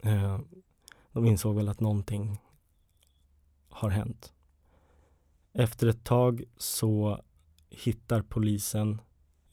[0.05, 0.39] Uh,
[1.11, 2.41] de insåg väl att någonting
[3.69, 4.33] har hänt.
[5.53, 7.21] Efter ett tag så
[7.69, 9.01] hittar polisen,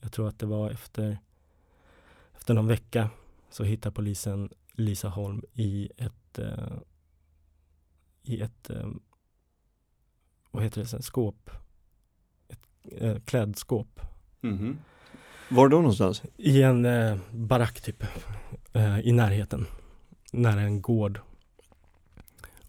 [0.01, 1.19] jag tror att det var efter,
[2.43, 3.09] efter någon vecka,
[3.49, 6.77] så hittar polisen Lisa Holm i ett, eh,
[8.23, 8.87] i ett, eh,
[10.51, 11.49] vad heter det, sen, skåp,
[12.47, 12.59] ett
[12.91, 13.99] eh, klädskåp
[15.49, 16.23] Var då någonstans?
[16.37, 18.03] i en eh, barack typ
[18.73, 19.65] eh, i närheten
[20.31, 21.19] nära en gård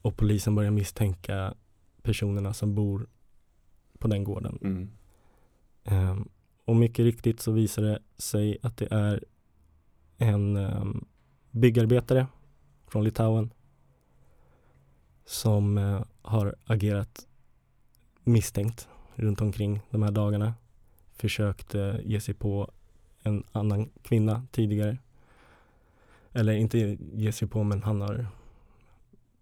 [0.02, 1.54] och polisen börjar misstänka
[2.02, 3.06] personerna som bor
[3.98, 4.58] på den gården.
[4.62, 4.90] Mm.
[5.84, 6.28] Ehm,
[6.64, 9.24] och mycket riktigt så visar det sig att det är
[10.18, 11.04] en ehm,
[11.50, 12.26] byggarbetare
[12.86, 13.50] från Litauen
[15.24, 17.26] som eh, har agerat
[18.24, 20.54] misstänkt runt omkring de här dagarna.
[21.16, 22.70] Försökt eh, ge sig på
[23.22, 24.98] en annan kvinna tidigare.
[26.32, 26.78] Eller inte
[27.12, 28.26] ge sig på men han har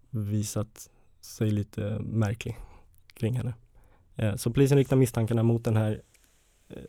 [0.09, 0.89] visat
[1.21, 2.57] sig lite märklig
[3.13, 3.53] kring henne.
[4.15, 6.01] Eh, Så polisen riktar misstankarna mot den här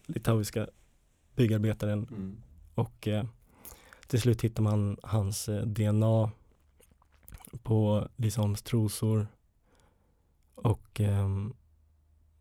[0.06, 0.68] litauiska
[1.36, 2.36] byggarbetaren Mm.
[2.74, 3.08] och
[4.06, 6.30] till slut hittar man hans eh, DNA
[7.62, 9.26] på Lisa Holms trosor
[10.54, 11.54] och ehm,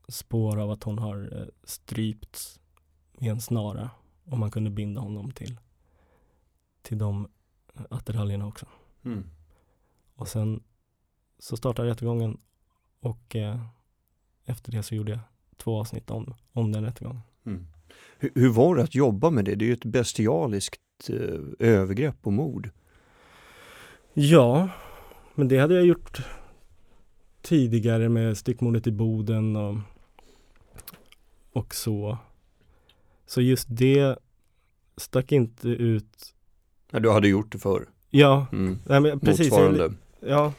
[0.08, 2.60] spår av att hon har eh, strypts
[3.20, 3.90] med en snara
[4.26, 5.60] och man kunde binda honom till
[6.82, 7.28] till de
[7.90, 8.66] attiraljerna också.
[9.06, 9.30] Mm.
[10.16, 10.64] Och sen
[11.40, 12.38] så startade rättegången
[13.00, 13.66] och eh,
[14.46, 15.20] efter det så gjorde jag
[15.58, 17.22] två avsnitt om, om den rättegången.
[17.46, 17.68] Mm.
[18.18, 19.56] Hur, hur var det att jobba med det?
[19.56, 22.70] Det är ju ett bestialiskt eh, övergrepp och mord.
[24.14, 24.70] Ja,
[25.36, 26.18] men det hade jag gjort
[27.42, 29.78] tidigare med styckmordet i Boden och,
[31.54, 32.18] och så.
[33.26, 34.16] Så just det
[34.98, 36.34] stack inte ut.
[36.92, 37.90] Ja, du hade gjort det förr.
[38.10, 38.80] Ja, Mm.
[38.88, 39.40] nej, men precis.
[39.52, 39.94] Motsvarande.
[40.20, 40.54] Ja,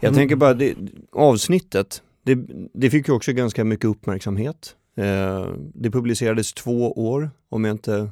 [0.00, 0.14] Jag Mm.
[0.18, 0.74] tänker bara, det,
[1.12, 2.38] avsnittet, det,
[2.72, 4.76] det fick ju också ganska mycket uppmärksamhet.
[4.98, 8.10] Eh, det publicerades två år, om jag inte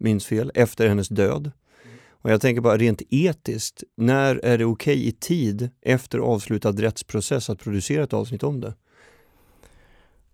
[0.00, 1.50] minns fel, efter hennes död.
[2.08, 7.50] Och jag tänker bara rent etiskt, när är det okej i tid efter avslutad rättsprocess
[7.50, 8.74] att producera ett avsnitt om det?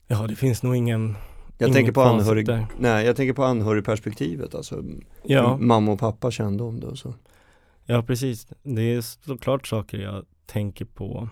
[0.07, 1.15] ja, det finns nog ingen
[1.59, 2.67] Jag tänker på anhörig, där.
[2.79, 4.85] nej, jag tänker på anhörigperspektivet, alltså
[5.25, 7.15] Ja, mamma och pappa kände om det och så.
[7.87, 8.47] ja, precis.
[8.62, 11.29] Det är såklart saker jag tänker på.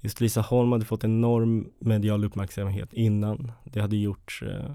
[0.00, 3.52] Just Lisa Holm hade fått enorm medial uppmärksamhet innan.
[3.64, 4.72] Det hade gjorts eh,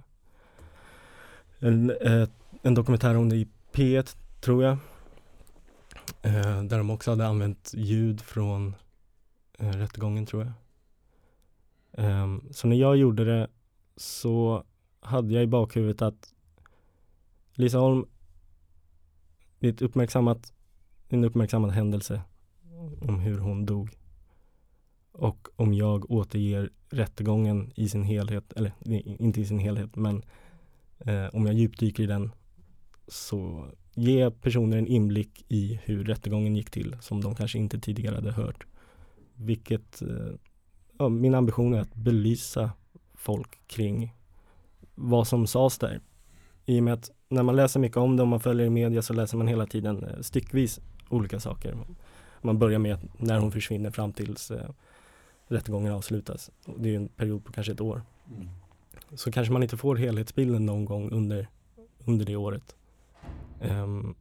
[1.59, 2.27] en, eh,
[2.62, 4.77] en dokumentär om det i P1, tror jag.
[6.21, 8.75] Eh, där de också hade använt ljud från
[9.59, 10.53] eh, rättegången, tror jag.
[11.97, 13.47] Ehm, så när jag gjorde det
[13.95, 14.63] så
[14.99, 16.33] hade jag i bakhuvudet att
[17.53, 18.05] Lisa Holm,
[19.59, 20.53] det är ett uppmärksammat,
[21.09, 22.21] en uppmärksammad händelse
[23.01, 23.97] om hur hon dog.
[25.13, 28.71] Och om jag återger rättegången i sin helhet, eller
[29.19, 30.23] inte i sin helhet, men
[30.99, 32.32] eh, om jag djupdyker i den
[33.08, 38.15] så ger personer en inblick i hur rättegången gick till som de kanske inte tidigare
[38.15, 38.65] hade hört.
[39.36, 40.36] Vilket, eh,
[40.97, 42.71] ja, min ambition är att belysa
[43.13, 44.15] folk kring
[44.95, 46.02] vad som sades där.
[46.65, 49.02] I och med att när man läser mycket om det och man följer i media
[49.02, 51.78] så läser man hela tiden eh, styckvis olika saker.
[52.41, 54.69] Man börjar med när hon försvinner fram tills eh,
[55.54, 56.52] rättegången avslutas.
[56.78, 58.02] Det är en period på kanske ett år.
[59.13, 61.48] Så kanske man inte får helhetsbilden någon gång under,
[62.06, 62.76] under det året.
[63.62, 64.16] Ehm,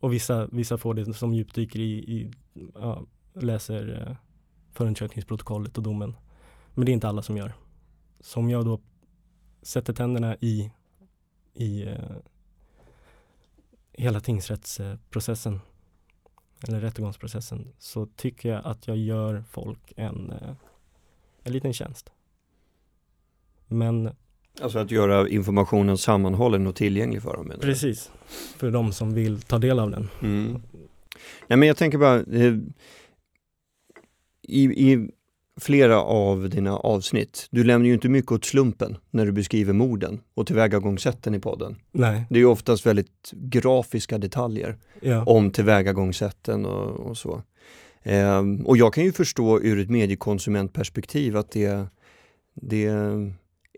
[0.00, 2.30] och vissa, vissa får det som djupdyker i, i
[2.74, 4.16] ja, läser uh,
[4.72, 6.16] förundersökningsprotokollet och domen.
[6.74, 7.52] Men det är inte alla som gör.
[8.20, 8.80] Så om jag då
[9.62, 10.72] sätter tänderna i,
[11.54, 12.16] i eh,
[13.92, 15.60] hela tingsrättsprocessen
[16.68, 20.54] eller rättegångsprocessen så tycker jag att jag gör folk en, eh,
[21.42, 22.12] en liten tjänst.
[23.66, 24.10] Men
[24.60, 27.52] Alltså att göra informationen sammanhållen och tillgänglig för dem.
[27.60, 28.10] precis,
[28.56, 30.08] för de som vill ta del av den.
[30.22, 30.62] Mm.
[31.46, 32.54] Nej men jag tänker bara, eh,
[34.42, 35.10] i, i
[35.60, 40.20] flera av dina avsnitt, du lämnar ju inte mycket åt slumpen när du beskriver morden
[40.34, 41.76] och tillvägagångssätten i podden.
[41.92, 47.42] Nej, Det är ju oftast väldigt grafiska detaljer ja, om tillvägagångssätten och, och så.
[48.02, 51.86] Ehm, och jag kan ju förstå ur ett mediekonsumentperspektiv att det,
[52.54, 52.84] det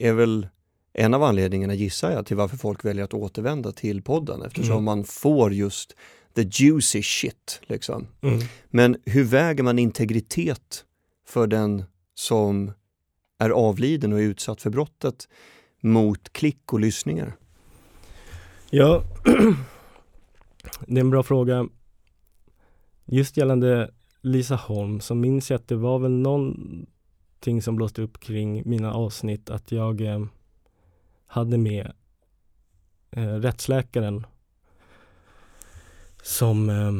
[0.00, 0.48] är väl
[0.92, 4.84] en av anledningarna gissar jag till varför folk väljer att återvända till podden eftersom Mm.
[4.84, 5.96] man får just
[6.34, 7.60] the juicy shit.
[7.62, 8.06] Liksom.
[8.22, 8.38] mm.
[8.70, 10.84] Men hur väger man integritet
[11.24, 11.84] för den
[12.14, 12.72] som
[13.38, 15.28] är avliden och är utsatt för brottet
[15.80, 17.36] mot klick och lyssningar?
[18.70, 19.02] ja.
[20.86, 21.68] det är en bra fråga.
[23.04, 28.20] Just gällande Lisa Holm så minns jag att det var väl någonting som blåste upp
[28.20, 30.24] kring mina avsnitt att jag eh,
[31.26, 31.92] hade med
[33.10, 34.26] eh, rättsläkaren
[36.22, 36.92] som eh,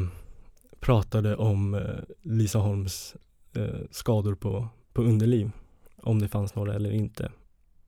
[0.79, 1.81] pratade om eh,
[2.21, 3.15] Lisa Holms
[3.55, 5.51] Eh, skador på, på underliv,
[5.97, 7.31] om det fanns några eller inte.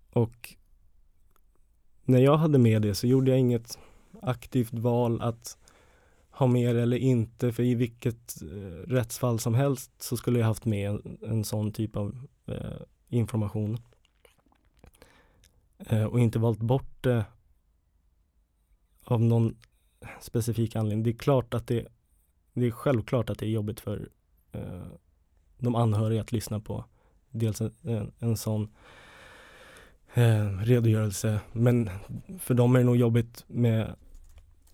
[0.10, 0.56] Och
[2.04, 3.80] när jag hade med det så gjorde jag inget
[4.22, 5.58] aktivt val att
[6.30, 10.46] ha med det eller inte, för i vilket eh, rättsfall som helst så skulle jag
[10.46, 13.78] haft med en, en sån typ av eh, information.
[15.78, 17.26] Eh, och inte valt bort det
[19.04, 19.58] av någon
[20.22, 21.04] specifik anledning.
[21.04, 21.88] Det är klart att det,
[22.54, 24.10] det är självklart att det är jobbigt för
[24.52, 24.88] eh,
[25.60, 26.86] de anhöriga att lyssna på
[27.32, 28.70] dels en, en, en sån
[30.14, 31.40] eh, redogörelse.
[31.52, 31.90] Men
[32.40, 33.96] för dem är det nog jobbigt med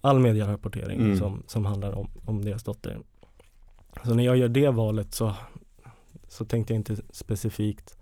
[0.02, 1.18] all medierapportering Mm.
[1.18, 3.00] som, som handlar om, om deras dotter.
[4.04, 5.34] Så när jag gör det valet så,
[6.28, 7.98] så tänkte jag inte specifikt.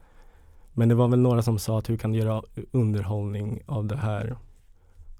[0.73, 3.97] Men det var väl några som sa att hur kan du göra underhållning av det
[3.97, 4.35] här?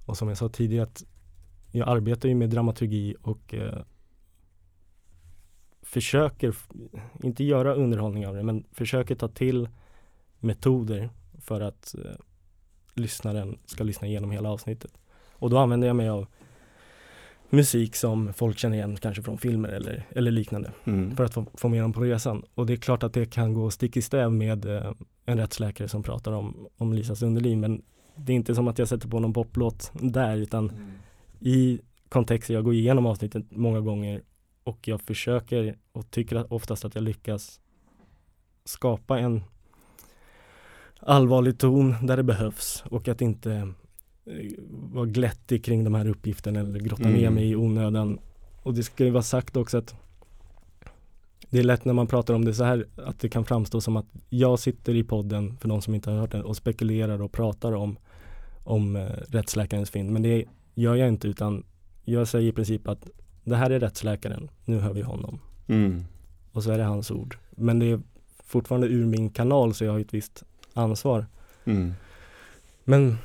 [0.06, 1.04] Och som jag sa tidigare att
[1.72, 3.78] jag arbetar ju med dramaturgi och eh,
[5.92, 6.56] försöker,
[7.24, 9.70] inte göra underhållning av det, men försöker ta till
[10.40, 11.10] metoder
[11.42, 12.12] för att eh,
[12.94, 14.92] lyssnaren ska lyssna igenom hela avsnittet.
[15.34, 16.28] Och då använder jag mig av
[17.50, 21.16] musik som folk känner igen kanske från filmer eller, eller liknande Mm.
[21.16, 22.44] för att få, få med dem på resan.
[22.56, 24.92] Och det är klart att det kan gå stick i stäv med eh,
[25.26, 27.82] en rättsläkare som pratar om, om Lisas underliv men
[28.16, 30.72] det är inte som att jag sätter på någon poplåt där utan
[31.40, 34.22] i kontexten, jag går igenom avsnittet många gånger
[34.64, 37.60] och jag försöker och tycker oftast att jag lyckas
[38.66, 39.42] skapa en
[41.00, 43.52] allvarlig ton där det behövs och att inte
[44.26, 44.34] eh,
[44.70, 47.34] vara glättig kring de här uppgifterna eller grotta ner Mm.
[47.34, 48.20] mig i onödan.
[48.64, 49.96] Och det ska ju vara sagt också att
[51.50, 53.98] det är lätt när man pratar om det så här att det kan framstå som
[53.98, 57.32] att jag sitter i podden, för de som inte har hört den, och spekulerar och
[57.32, 57.98] pratar om,
[58.64, 60.12] om eh, rättsläkarens fynd.
[60.12, 60.46] Men det
[60.76, 61.64] gör jag inte utan
[62.04, 63.10] jag säger i princip att
[63.44, 65.40] det här är rättsläkaren, nu hör vi honom.
[65.68, 66.04] Mm.
[66.52, 67.38] Och så är det hans ord.
[67.52, 68.02] Men det är
[68.46, 71.26] fortfarande ur min kanal så jag har ett visst ansvar.
[71.66, 71.94] Mm.
[72.84, 73.18] Men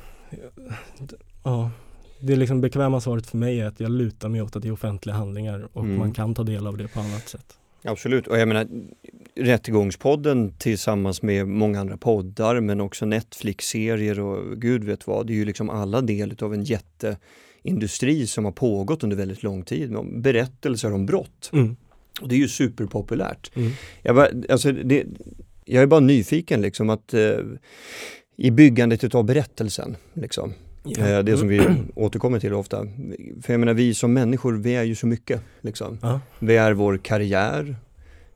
[1.43, 1.71] ja,
[2.19, 4.67] det är liksom bekväma svaret för mig är att jag lutar mig åt att det
[4.67, 5.99] är offentliga handlingar och Mm.
[5.99, 7.57] man kan ta del av det på annat sätt.
[7.83, 8.67] Absolut, och jag menar
[9.35, 15.27] Rättegångspodden tillsammans med många andra poddar men också Netflix-serier och gud vet vad.
[15.27, 16.63] Det är ju liksom alla del av en
[17.67, 19.95] jätteindustri som har pågått under väldigt lång tid.
[20.21, 21.49] Berättelser om brott.
[21.53, 21.75] Mm.
[22.21, 23.51] Och det är ju superpopulärt.
[23.55, 23.71] Mm.
[24.03, 25.05] Jag, bara, alltså det,
[25.65, 27.39] jag är bara nyfiken liksom att eh,
[28.37, 30.53] i byggandet av berättelsen, liksom,
[30.97, 31.61] eh, det som vi
[31.95, 32.85] återkommer till ofta.
[33.41, 35.41] För jag menar vi som människor, vi är ju så mycket.
[35.61, 35.97] Liksom.
[36.01, 36.21] Ja.
[36.39, 37.75] Vi är vår karriär,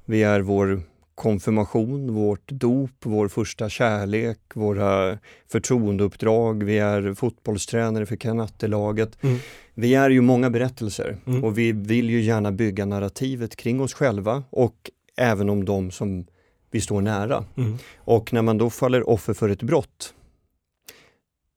[0.05, 0.81] vi är vår
[1.15, 5.17] konfirmation, vårt dop, vår första kärlek, våra
[5.51, 9.23] förtroendeuppdrag, vi är fotbollstränare för kanattelaget.
[9.23, 9.37] Mm.
[9.73, 11.43] Vi är ju många berättelser Mm.
[11.43, 16.25] och vi vill ju gärna bygga narrativet kring oss själva och även om de som
[16.71, 17.45] vi står nära.
[17.57, 17.77] Mm.
[17.97, 20.13] Och när man då faller offer för ett brott,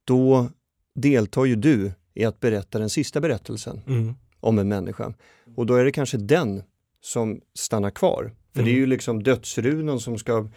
[0.05, 0.49] då
[0.95, 4.15] deltar ju du i att berätta den sista berättelsen Mm.
[4.41, 5.15] om en människa.
[5.57, 6.63] Och då är det kanske den
[7.01, 8.33] som stannar kvar.
[8.55, 8.81] För det är Mm.
[8.81, 10.49] ju liksom dödsrunan som ska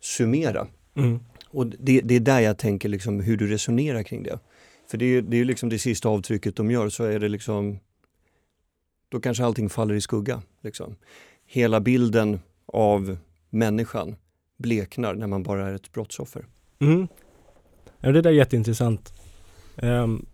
[0.00, 0.66] summera.
[0.94, 1.20] Mm.
[1.48, 4.38] Och det, det är där jag tänker liksom hur du resonerar kring det.
[4.90, 7.28] För det är ju det är liksom det sista avtrycket de gör så är det
[7.28, 7.78] liksom
[9.08, 10.42] då kanske allting faller i skugga.
[10.60, 10.96] Liksom.
[11.46, 13.16] Hela bilden av
[13.50, 14.16] människan
[14.56, 16.46] bleknar när man bara är ett brottsoffer.
[16.78, 17.08] Mm.
[18.00, 19.12] Ja, det där är jätteintressant.
[19.76, 20.26] Ehm,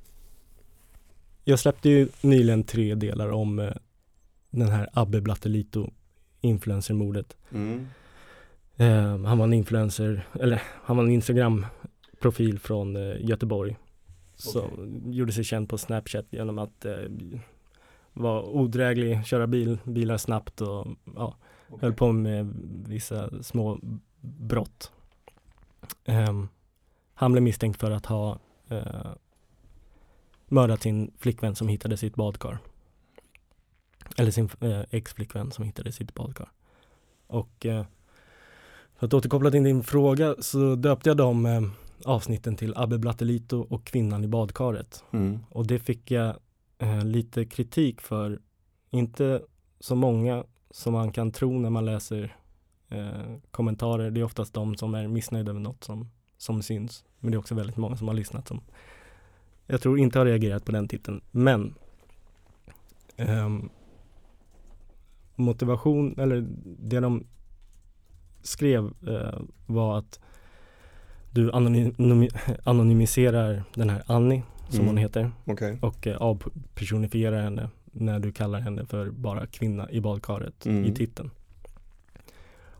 [1.44, 3.72] jag släppte ju nyligen tre delar om eh,
[4.50, 5.90] den här Abbe Blattelito
[6.42, 7.36] influencermordet.
[8.76, 13.76] Ehm, han var en influencer, eller han var en Instagram-profil från eh, Göteborg.
[14.36, 16.94] Som gjorde sig känd på Snapchat genom att eh,
[18.12, 21.36] vara odräglig, köra bil, bilar snabbt och ja,
[21.80, 22.52] höll på med
[22.86, 23.78] vissa små
[24.20, 24.92] brott.
[26.04, 26.48] Ehm,
[27.14, 29.12] han blev misstänkt för att ha eh,
[30.48, 32.58] mördat sin flickvän som hittades i ett badkar.
[34.16, 36.48] Eller sin eh, ex-flickvän som hittades i ett badkar.
[37.26, 37.84] Och eh,
[38.96, 41.62] för att återkoppla till din fråga så döpte jag de eh,
[42.04, 45.04] avsnitten till Abbe Blattelito och Kvinnan i badkaret.
[45.10, 45.38] Mm.
[45.50, 46.36] Och det fick jag
[46.78, 48.40] eh, lite kritik för.
[48.90, 49.42] Inte
[49.80, 52.36] så många som man kan tro när man läser
[52.88, 54.10] eh, kommentarer.
[54.10, 57.04] Det är oftast de som är missnöjda med något som, som syns.
[57.18, 58.60] Men det är också väldigt många som har lyssnat som
[59.66, 61.20] jag tror inte har reagerat på den titeln.
[61.30, 61.74] Men
[63.16, 63.70] ehm,
[65.34, 67.26] motivation, eller det de
[68.42, 70.20] skrev eh, var att
[71.30, 74.86] du anonym- anonymiserar den här Annie, som Mm.
[74.88, 75.78] hon heter, Okej.
[75.82, 80.84] och eh, avpersonierar henne när du kallar henne för bara kvinna i badkaret Mm.
[80.84, 81.30] i titeln.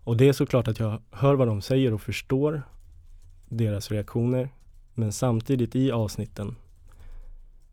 [0.05, 2.63] Och det är såklart att jag hör vad de säger och förstår
[3.49, 4.49] deras reaktioner.
[4.95, 6.57] Men samtidigt i avsnitten,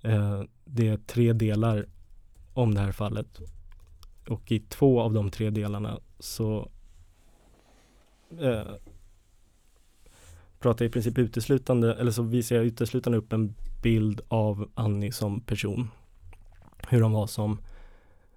[0.01, 1.85] eh, det är tre delar
[2.53, 3.39] om det här fallet.
[4.29, 6.69] Och i två av de tre delarna så
[8.39, 8.67] eh,
[10.59, 15.11] pratar jag i princip uteslutande, eller så visar jag uteslutande upp en bild av Annie
[15.11, 15.87] som person.
[16.89, 17.57] Hur hon var som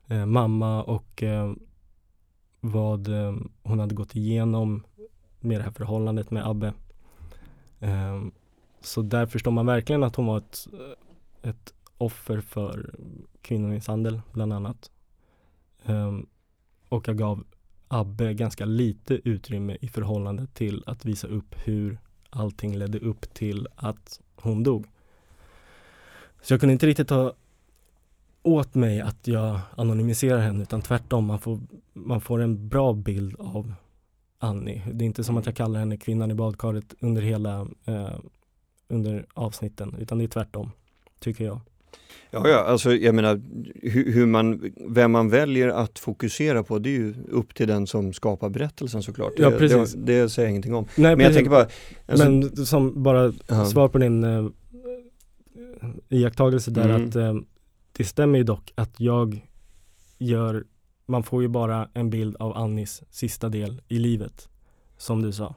[0.07, 1.53] eh, mamma och eh,
[2.61, 4.85] vad eh, hon hade gått igenom
[5.41, 6.73] med det här förhållandet med Abbe.
[7.81, 8.23] Eh,
[8.81, 12.95] så där förstår man verkligen att hon var ett, eh, ett offer för
[13.43, 14.91] kvinnomisshandel bland annat.
[15.87, 16.19] Eh,
[16.89, 17.45] och jag gav
[17.89, 21.99] Abbe ganska lite utrymme i förhållande till att visa upp hur
[22.31, 24.87] allting ledde upp till att hon dog.
[26.43, 27.33] Så jag kunde inte riktigt ta
[28.43, 31.61] åt mig att jag anonymiserar henne utan tvärtom, man får,
[31.93, 33.75] man får en bra bild av
[34.39, 34.83] Annie.
[34.93, 38.19] Det är inte som att jag kallar henne kvinnan i badkaret under hela eh,
[38.89, 40.71] under avsnitten utan det är tvärtom,
[41.19, 41.61] tycker jag.
[42.35, 43.41] Ja, ja, alltså jag menar
[43.83, 47.87] hur, hur, man, vem man väljer att fokusera på det är ju upp till den
[47.87, 49.33] som skapar berättelsen såklart.
[49.37, 49.93] Ja, precis.
[49.93, 50.87] Det, det säger jag ingenting om.
[50.97, 51.67] Nej, Men jag tänker bara...
[52.07, 53.65] Alltså, Men som bara ja.
[53.65, 54.51] svar på din uh,
[56.09, 57.09] iakttagelse där Mm.
[57.09, 57.35] att uh,
[57.93, 59.49] det stämmer ju dock att jag
[60.19, 60.65] gör,
[61.07, 64.49] man får ju bara en bild av Annis sista del i livet,
[64.97, 65.55] som du sa.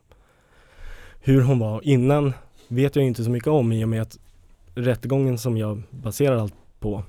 [1.19, 2.33] Hur hon var innan
[2.67, 4.19] vet jag inte så mycket om i och med att
[4.75, 7.03] rättegången som jag baserar allt på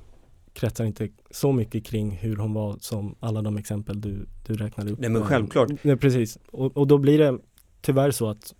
[0.52, 4.90] kretsar inte så mycket kring hur hon var som alla de exempel du, du räknade
[4.90, 4.98] upp.
[4.98, 5.70] Nej, men självklart.
[5.82, 6.38] Nej, precis.
[6.50, 7.38] Och, och då blir det
[7.80, 8.54] tyvärr så att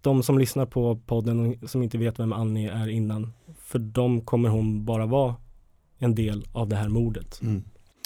[0.00, 4.20] de som lyssnar på podden och som inte vet vem Annie är innan, för dem
[4.20, 5.34] kommer hon bara vara
[5.98, 7.40] en del av det här mordet.
[7.42, 7.64] Mm.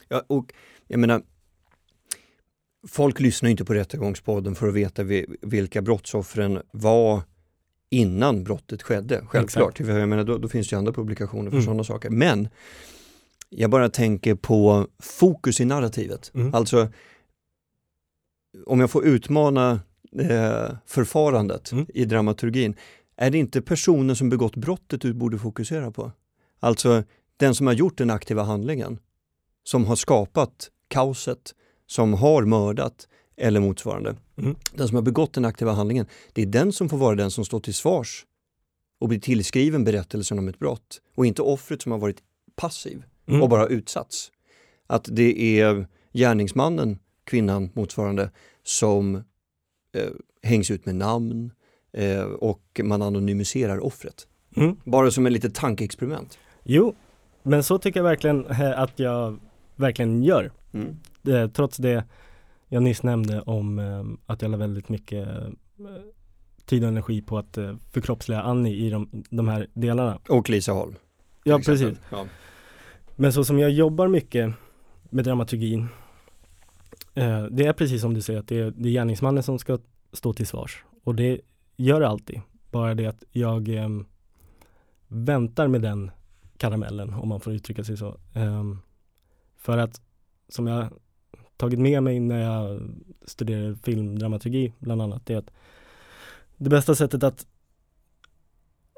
[0.08, 0.52] Ja, och
[0.86, 1.22] jag menar,
[2.88, 7.22] folk lyssnar inte på Rättegångspodden för att veta vi- vilka brottsoffren var
[7.94, 9.24] innan brottet skedde.
[9.26, 11.64] Självklart, för jag menar, då, då finns det ju andra publikationer för Mm.
[11.64, 12.10] sådana saker.
[12.10, 12.48] Men
[13.48, 16.30] jag bara tänker på fokus i narrativet.
[16.34, 16.54] Mm.
[16.54, 16.88] Alltså,
[18.66, 19.80] om jag får utmana
[20.18, 21.86] eh, förfarandet Mm.
[21.94, 22.74] i dramaturgin,
[23.16, 26.12] är det inte personen som begått brottet du borde fokusera på?
[26.60, 27.02] Alltså
[27.36, 28.98] den som har gjort den aktiva handlingen,
[29.64, 31.54] som har skapat kaoset,
[31.86, 34.16] som har mördat eller motsvarande.
[34.36, 34.56] Mm.
[34.72, 37.44] Den som har begått den aktiva handlingen, det är den som får vara den som
[37.44, 38.26] står till svars
[39.00, 42.22] och blir tillskriven berättelsen om ett brott och inte offret som har varit
[42.56, 43.42] passiv Mm.
[43.42, 44.32] och bara utsatts.
[44.86, 48.30] Att det är gärningsmannen, kvinnan motsvarande,
[48.62, 49.14] som
[49.94, 50.10] eh,
[50.42, 51.52] hängs ut med namn
[51.92, 54.26] eh, och man anonymiserar offret.
[54.56, 54.76] Mm.
[54.84, 56.38] Bara som ett litet tankeexperiment.
[56.62, 56.94] Jo,
[57.42, 59.38] men så tycker jag verkligen eh, att jag
[59.76, 60.52] verkligen gör.
[60.72, 60.96] Mm.
[61.28, 62.04] Eh, trots det
[62.74, 65.48] jag nyss nämnde om eh, att jag la väldigt mycket eh,
[66.64, 70.18] tid och energi på att eh, förkroppsliga Annie i de, de här delarna.
[70.28, 70.94] Och Lisa Holm.
[71.44, 71.88] Ja, exempel.
[71.90, 72.04] precis.
[72.10, 72.26] Ja.
[73.16, 74.54] Men så som jag jobbar mycket
[75.02, 75.88] med dramaturgin
[77.14, 79.78] eh, Det är precis som du säger att det är, det är gärningsmannen som ska
[80.12, 81.40] stå till svars Och det
[81.76, 83.88] gör det alltid Bara det att jag eh,
[85.08, 86.10] väntar med den
[86.56, 88.64] karamellen om man får uttrycka sig så eh,
[89.56, 90.00] För att
[90.48, 90.88] som jag
[91.64, 92.80] tagit med mig när jag
[93.24, 95.50] studerade filmdramaturgi bland annat det är att
[96.56, 97.46] det bästa sättet att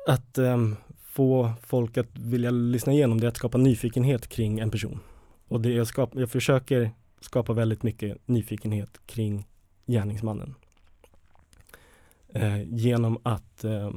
[0.06, 4.70] att um, få folk att vilja lyssna igenom det är att skapa nyfikenhet kring en
[4.70, 5.00] person.
[5.48, 6.90] Och det jag, skap, jag försöker
[7.20, 9.48] skapa väldigt mycket nyfikenhet kring
[9.86, 10.54] gärningsmannen.
[12.28, 13.90] Eh, genom att eh,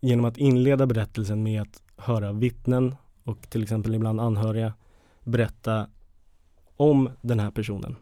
[0.00, 2.94] genom att inleda berättelsen med att höra vittnen
[3.24, 4.74] och till exempel ibland anhöriga
[5.24, 5.88] berätta
[6.76, 7.96] om den här personen.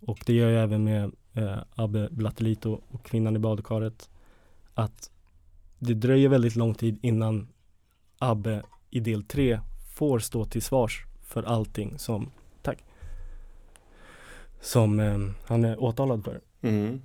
[0.00, 4.10] Och det gör jag även med eh, Abbe Blattelito och kvinnan i badkaret.
[4.74, 5.10] Att
[5.78, 7.48] det dröjer väldigt lång tid innan
[8.18, 9.60] Abbe i del 3
[9.94, 12.30] får stå till svars för allting som,
[12.62, 12.84] tack,
[14.60, 16.40] som eh, han är åtalad för.
[16.60, 17.02] Mm.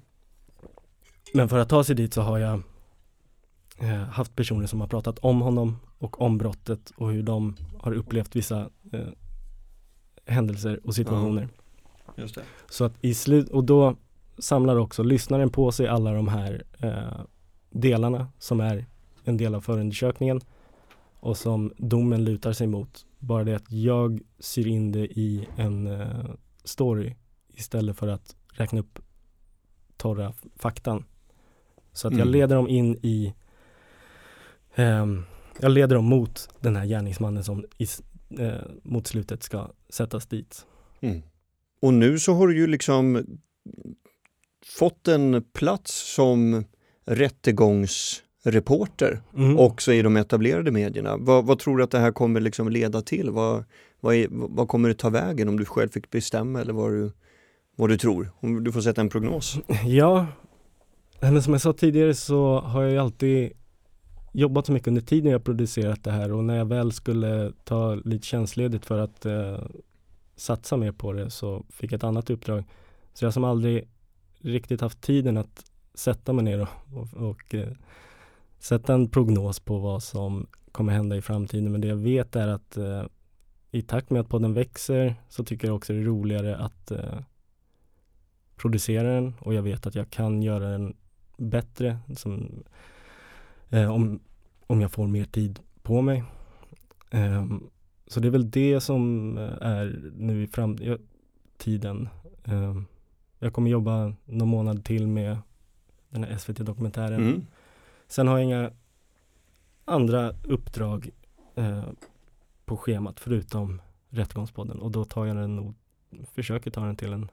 [1.33, 2.61] Men för att ta sig dit så har jag
[3.79, 7.93] eh, haft personer som har pratat om honom och om brottet och hur de har
[7.93, 9.07] upplevt vissa eh,
[10.27, 11.49] händelser och situationer.
[12.15, 12.43] Just det.
[12.69, 13.95] Så att i slut, och då
[14.37, 17.21] samlar också lyssnaren på sig alla de här eh,
[17.69, 18.85] delarna som är
[19.23, 20.41] en del av förundersökningen
[21.19, 23.05] och som domen lutar sig mot.
[23.19, 26.07] Bara det att jag syr in det i en eh,
[26.63, 27.15] story
[27.53, 28.99] istället för att räkna upp
[29.97, 31.03] torra faktan.
[31.93, 32.31] Så att jag Mm.
[32.31, 33.33] leder dem in i
[34.75, 35.23] ehm,
[35.59, 37.87] jag leder dem mot den här gärningsmannen som i,
[38.39, 40.65] eh, mot slutet ska sättas dit.
[41.01, 41.21] Mm.
[41.81, 43.25] Och nu så har du ju liksom
[44.65, 46.63] fått en plats som
[47.05, 49.59] rättegångsreporter Mm.
[49.59, 51.17] också i de etablerade medierna.
[51.17, 53.29] Vad, vad tror du att det här kommer liksom leda till?
[53.29, 53.63] Vad,
[53.99, 57.11] vad, är, vad kommer det ta vägen om du själv fick bestämma eller vad du,
[57.75, 58.31] vad du tror?
[58.39, 59.57] Om du får sätta en prognos.
[59.85, 60.25] Ja,
[61.19, 63.51] men som jag sa tidigare så har jag ju alltid
[64.37, 67.95] jobbat så mycket under tiden jag producerat det här och när jag väl skulle ta
[67.95, 69.59] lite tjänstledigt för att eh,
[70.35, 72.63] satsa mer på det så fick jag ett annat uppdrag.
[73.13, 73.87] Så jag som aldrig
[74.39, 77.71] riktigt haft tiden att sätta mig ner och, och, och eh,
[78.59, 81.71] sätta en prognos på vad som kommer hända i framtiden.
[81.71, 83.03] Men det jag vet är att eh,
[83.71, 87.19] i takt med att podden växer så tycker jag också det är roligare att eh,
[88.55, 90.95] producera den och jag vet att jag kan göra den
[91.37, 92.63] bättre som,
[93.69, 94.19] eh, om,
[94.67, 96.23] om jag får mer tid på mig.
[97.11, 97.69] Ehm,
[98.07, 102.09] så det är väl det som eh, är nu i framtiden.
[102.43, 102.85] Ehm,
[103.39, 105.37] jag kommer jobba någon månad till med
[106.09, 107.21] den här SVT-dokumentären.
[107.21, 107.45] Mm.
[108.07, 108.71] Sen har jag inga
[109.85, 111.09] andra uppdrag
[111.55, 111.83] eh,
[112.65, 115.73] på schemat förutom Rättegångspodden och då tar jag den nog,
[116.33, 117.29] försöker ta den till en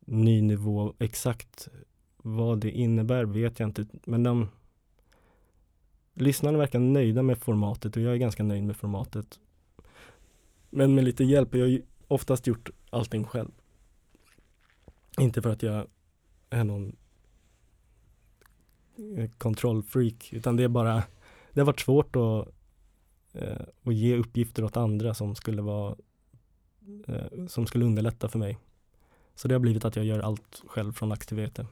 [0.00, 0.94] ny nivå.
[0.98, 1.68] Exakt
[2.16, 4.48] vad det innebär vet jag inte, men de
[6.20, 9.38] lyssnarna verkar nöjda med formatet och jag är ganska nöjd med formatet.
[10.70, 13.50] Men med lite hjälp, jag har ju oftast gjort allting själv.
[15.18, 15.86] Inte för att jag
[16.50, 16.96] är någon
[19.16, 21.02] eh, kontrollfreak, utan det är bara,
[21.52, 22.48] det har varit svårt att,
[23.32, 25.96] eh, att ge uppgifter åt andra som skulle vara,
[27.06, 28.58] eh, som skulle underlätta för mig.
[29.34, 31.66] Så det har blivit att jag gör allt själv från ax till vete.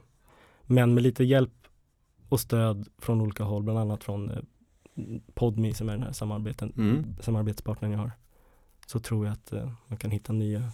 [0.63, 1.66] Men med lite hjälp
[2.29, 4.37] och stöd från olika håll, bland annat från eh,
[5.33, 7.15] Podme som är den här samarbeten, Mm.
[7.21, 8.11] samarbetspartnern jag har.
[8.87, 10.71] Så tror jag att eh, man kan hitta nya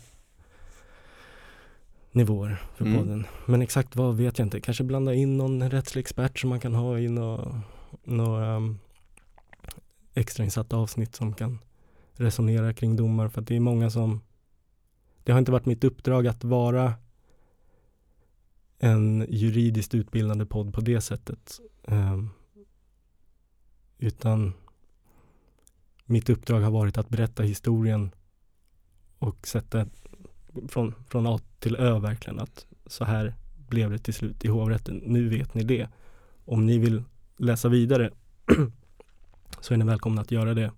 [2.12, 2.98] nivåer för Mm.
[3.00, 3.26] podden.
[3.46, 4.62] Men exakt vad vet jag inte.
[4.62, 7.62] Kanske blanda in någon rättslig expert som man kan ha i några,
[8.04, 8.80] några um,
[10.14, 11.60] extrainsatta avsnitt som kan
[12.14, 13.30] resonera kring domar.
[13.30, 14.22] För att det är många som
[15.24, 16.94] Det har inte varit mitt uppdrag att vara
[18.84, 21.60] en juridiskt utbildande podd på det sättet.
[21.88, 22.30] Um,
[23.98, 24.54] utan
[26.06, 28.12] mitt uppdrag har varit att berätta historien
[29.20, 29.86] och sätta
[30.68, 33.34] från, från A till Ö verkligen att så här
[33.68, 35.02] blev det till slut i hovrätten.
[35.06, 35.90] Nu vet ni det.
[36.46, 37.04] Om ni vill
[37.38, 38.12] läsa vidare
[39.62, 40.72] så är ni välkomna att göra det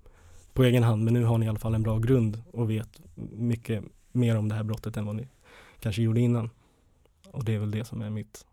[0.53, 1.03] på egen hand.
[1.03, 3.01] Men nu har ni i alla fall en bra grund och vet
[3.35, 5.27] mycket mer om det här brottet än vad ni
[5.79, 6.49] kanske gjorde innan.
[7.35, 8.45] Och det är väl det som är mitt,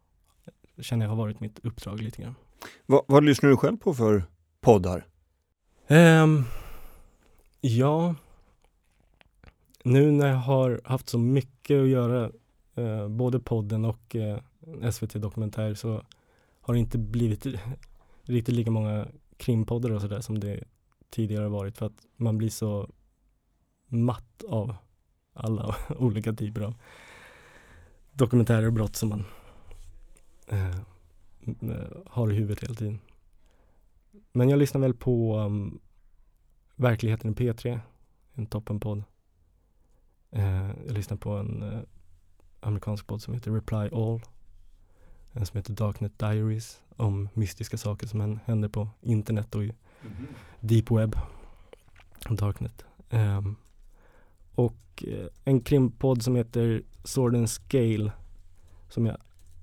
[0.80, 2.34] känner jag har varit mitt uppdrag lite grann.
[2.86, 4.24] Vad, vad lyssnar du själv på för
[4.60, 5.06] poddar?
[5.88, 6.44] Ehm,
[7.60, 8.14] ja,
[9.82, 12.30] nu när jag har haft så mycket att göra,
[12.74, 14.38] eh, både podden och eh,
[14.92, 16.02] SVT Dokumentär, så
[16.60, 17.46] har det inte blivit
[18.22, 20.64] riktigt lika många krimpoddar och sådär som det
[21.10, 22.88] tidigare varit för att man blir så
[23.86, 24.74] matt av
[25.32, 26.74] alla olika typer av
[28.12, 29.24] dokumentärer och brott som man
[30.46, 30.76] eh,
[31.46, 31.74] m-
[32.06, 33.00] har i huvudet hela tiden.
[34.32, 35.80] Men jag lyssnar väl på um,
[36.76, 37.80] Verkligheten i P3,
[38.34, 39.02] en toppenpodd.
[40.30, 41.80] Eh, jag lyssnar på en eh,
[42.60, 44.20] amerikansk podd som heter Reply All.
[45.32, 49.72] En som heter Darknet Diaries om mystiska saker som hän- händer på internet och i
[50.60, 51.16] deep web.
[52.30, 52.84] Darknet.
[53.10, 53.56] Ehm,
[54.54, 58.12] och eh, en krimpodd som heter Sword and Scale
[58.88, 59.16] som jag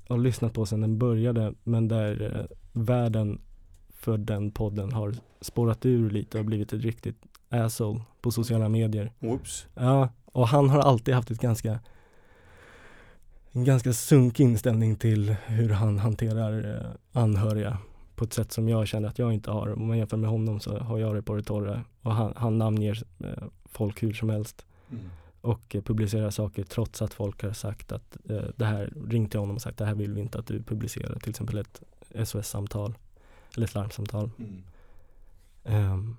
[0.07, 3.41] har lyssnat på sedan den började men där eh, världen
[3.89, 7.17] för den podden har spårat ur lite och blivit ett riktigt
[7.49, 9.11] asshole på sociala medier.
[9.19, 9.67] Oops.
[9.73, 11.79] Ja, och han har alltid haft ett ganska
[13.51, 17.77] en ganska sunkig inställning till hur han hanterar eh, anhöriga
[18.15, 19.73] på ett sätt som jag känner att jag inte har.
[19.73, 22.57] Om man jämför med honom så har jag det på det torra och han, han
[22.57, 24.65] namnger eh, folk hur som helst
[25.41, 29.55] och publicerar saker trots att folk har sagt att eh, det här, ringt till honom
[29.55, 31.81] och sagt det här vill vi inte att du publicerar, till exempel ett
[32.27, 32.93] SOS-samtal
[33.55, 34.29] eller ett larmsamtal.
[35.65, 36.15] Ehm,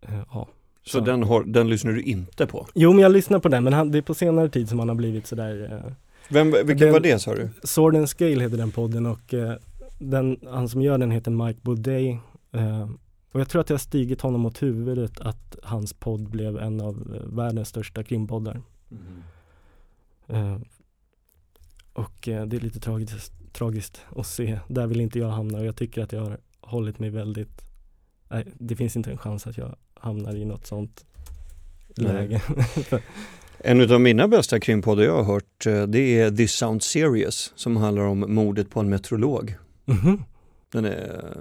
[0.00, 0.48] eh, ja.
[0.82, 2.66] Så Så- den, har, den lyssnar du inte på?
[2.74, 4.88] Jo men jag lyssnar på den men han, det är på senare tid som han
[4.88, 5.92] har blivit sådär eh,
[6.28, 7.48] Vem, vilken Den- var det sa du?
[7.62, 9.54] Sword and Scale heter den podden och eh,
[9.98, 12.18] den, han som gör den heter Mike Baudet
[12.52, 12.88] eh,
[13.34, 16.80] och jag tror att det har stigit honom åt huvudet att hans podd blev en
[16.80, 18.62] av eh, världens största krimpoddar.
[20.26, 20.58] Eh,
[21.92, 24.58] och eh, det är lite tragiskt, tragiskt att se.
[24.68, 27.62] Där vill inte jag hamna och jag tycker att jag har hållit mig väldigt
[28.28, 31.04] Nej, det finns inte en chans att jag hamnar i något sånt
[31.96, 32.42] läge.
[33.58, 38.02] En av mina bästa krimpoddar jag har hört det är This Sounds Serious som handlar
[38.02, 39.54] om mordet på en meteorolog.
[39.84, 40.24] Mhm.
[40.72, 41.36] Den är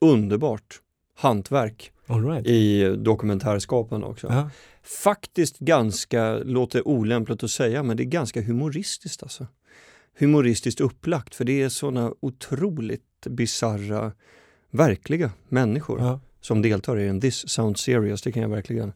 [0.00, 0.80] underbart
[1.14, 2.46] hantverk right.
[2.46, 4.26] i dokumentärskapen också.
[4.30, 4.50] Ja.
[4.82, 9.46] Faktiskt ganska, låter olämpligt att säga, men det är ganska humoristiskt alltså.
[10.18, 14.12] Humoristiskt upplagt för det är sådana otroligt bizarra,
[14.70, 16.20] verkliga människor Ja.
[16.40, 18.22] som deltar i en This Sounds Serious.
[18.22, 18.92] Det kan jag verkligen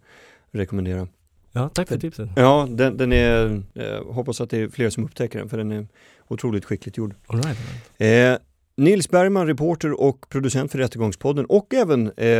[0.50, 1.08] rekommendera.
[1.52, 2.28] ja, tack för tipset.
[2.36, 5.72] Ja, den, den är, eh, hoppas att det är fler som upptäcker den för den
[5.72, 5.86] är
[6.28, 7.14] otroligt skickligt gjord.
[7.26, 7.46] All right.
[7.46, 8.40] all right.
[8.40, 8.46] Eh,
[8.78, 12.36] Nils Bergman, reporter och producent för Rättegångspodden och även eh,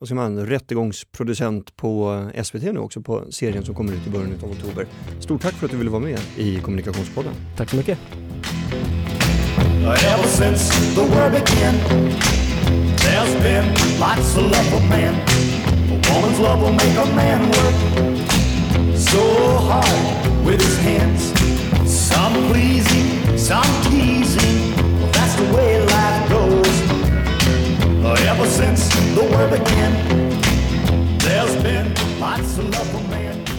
[0.00, 4.34] vad säger man, rättegångsproducent på SVT nu också på serien som kommer ut i början
[4.42, 4.86] av oktober.
[5.18, 7.32] Stort tack för att du ville vara med i Kommunikationspodden.
[7.56, 7.98] Tack så mycket.
[9.82, 11.74] Ever since the world began,
[12.96, 13.64] there's been
[13.98, 15.14] lots of love for man.
[15.14, 17.74] A woman's love will make a man work
[18.98, 19.20] so
[19.58, 21.32] hard with his hands.
[21.86, 24.69] Some pleasing, some teasing.
[25.40, 26.80] the way life goes.
[28.26, 29.92] Ever since the world began,
[31.18, 33.49] there's been lots of love for man.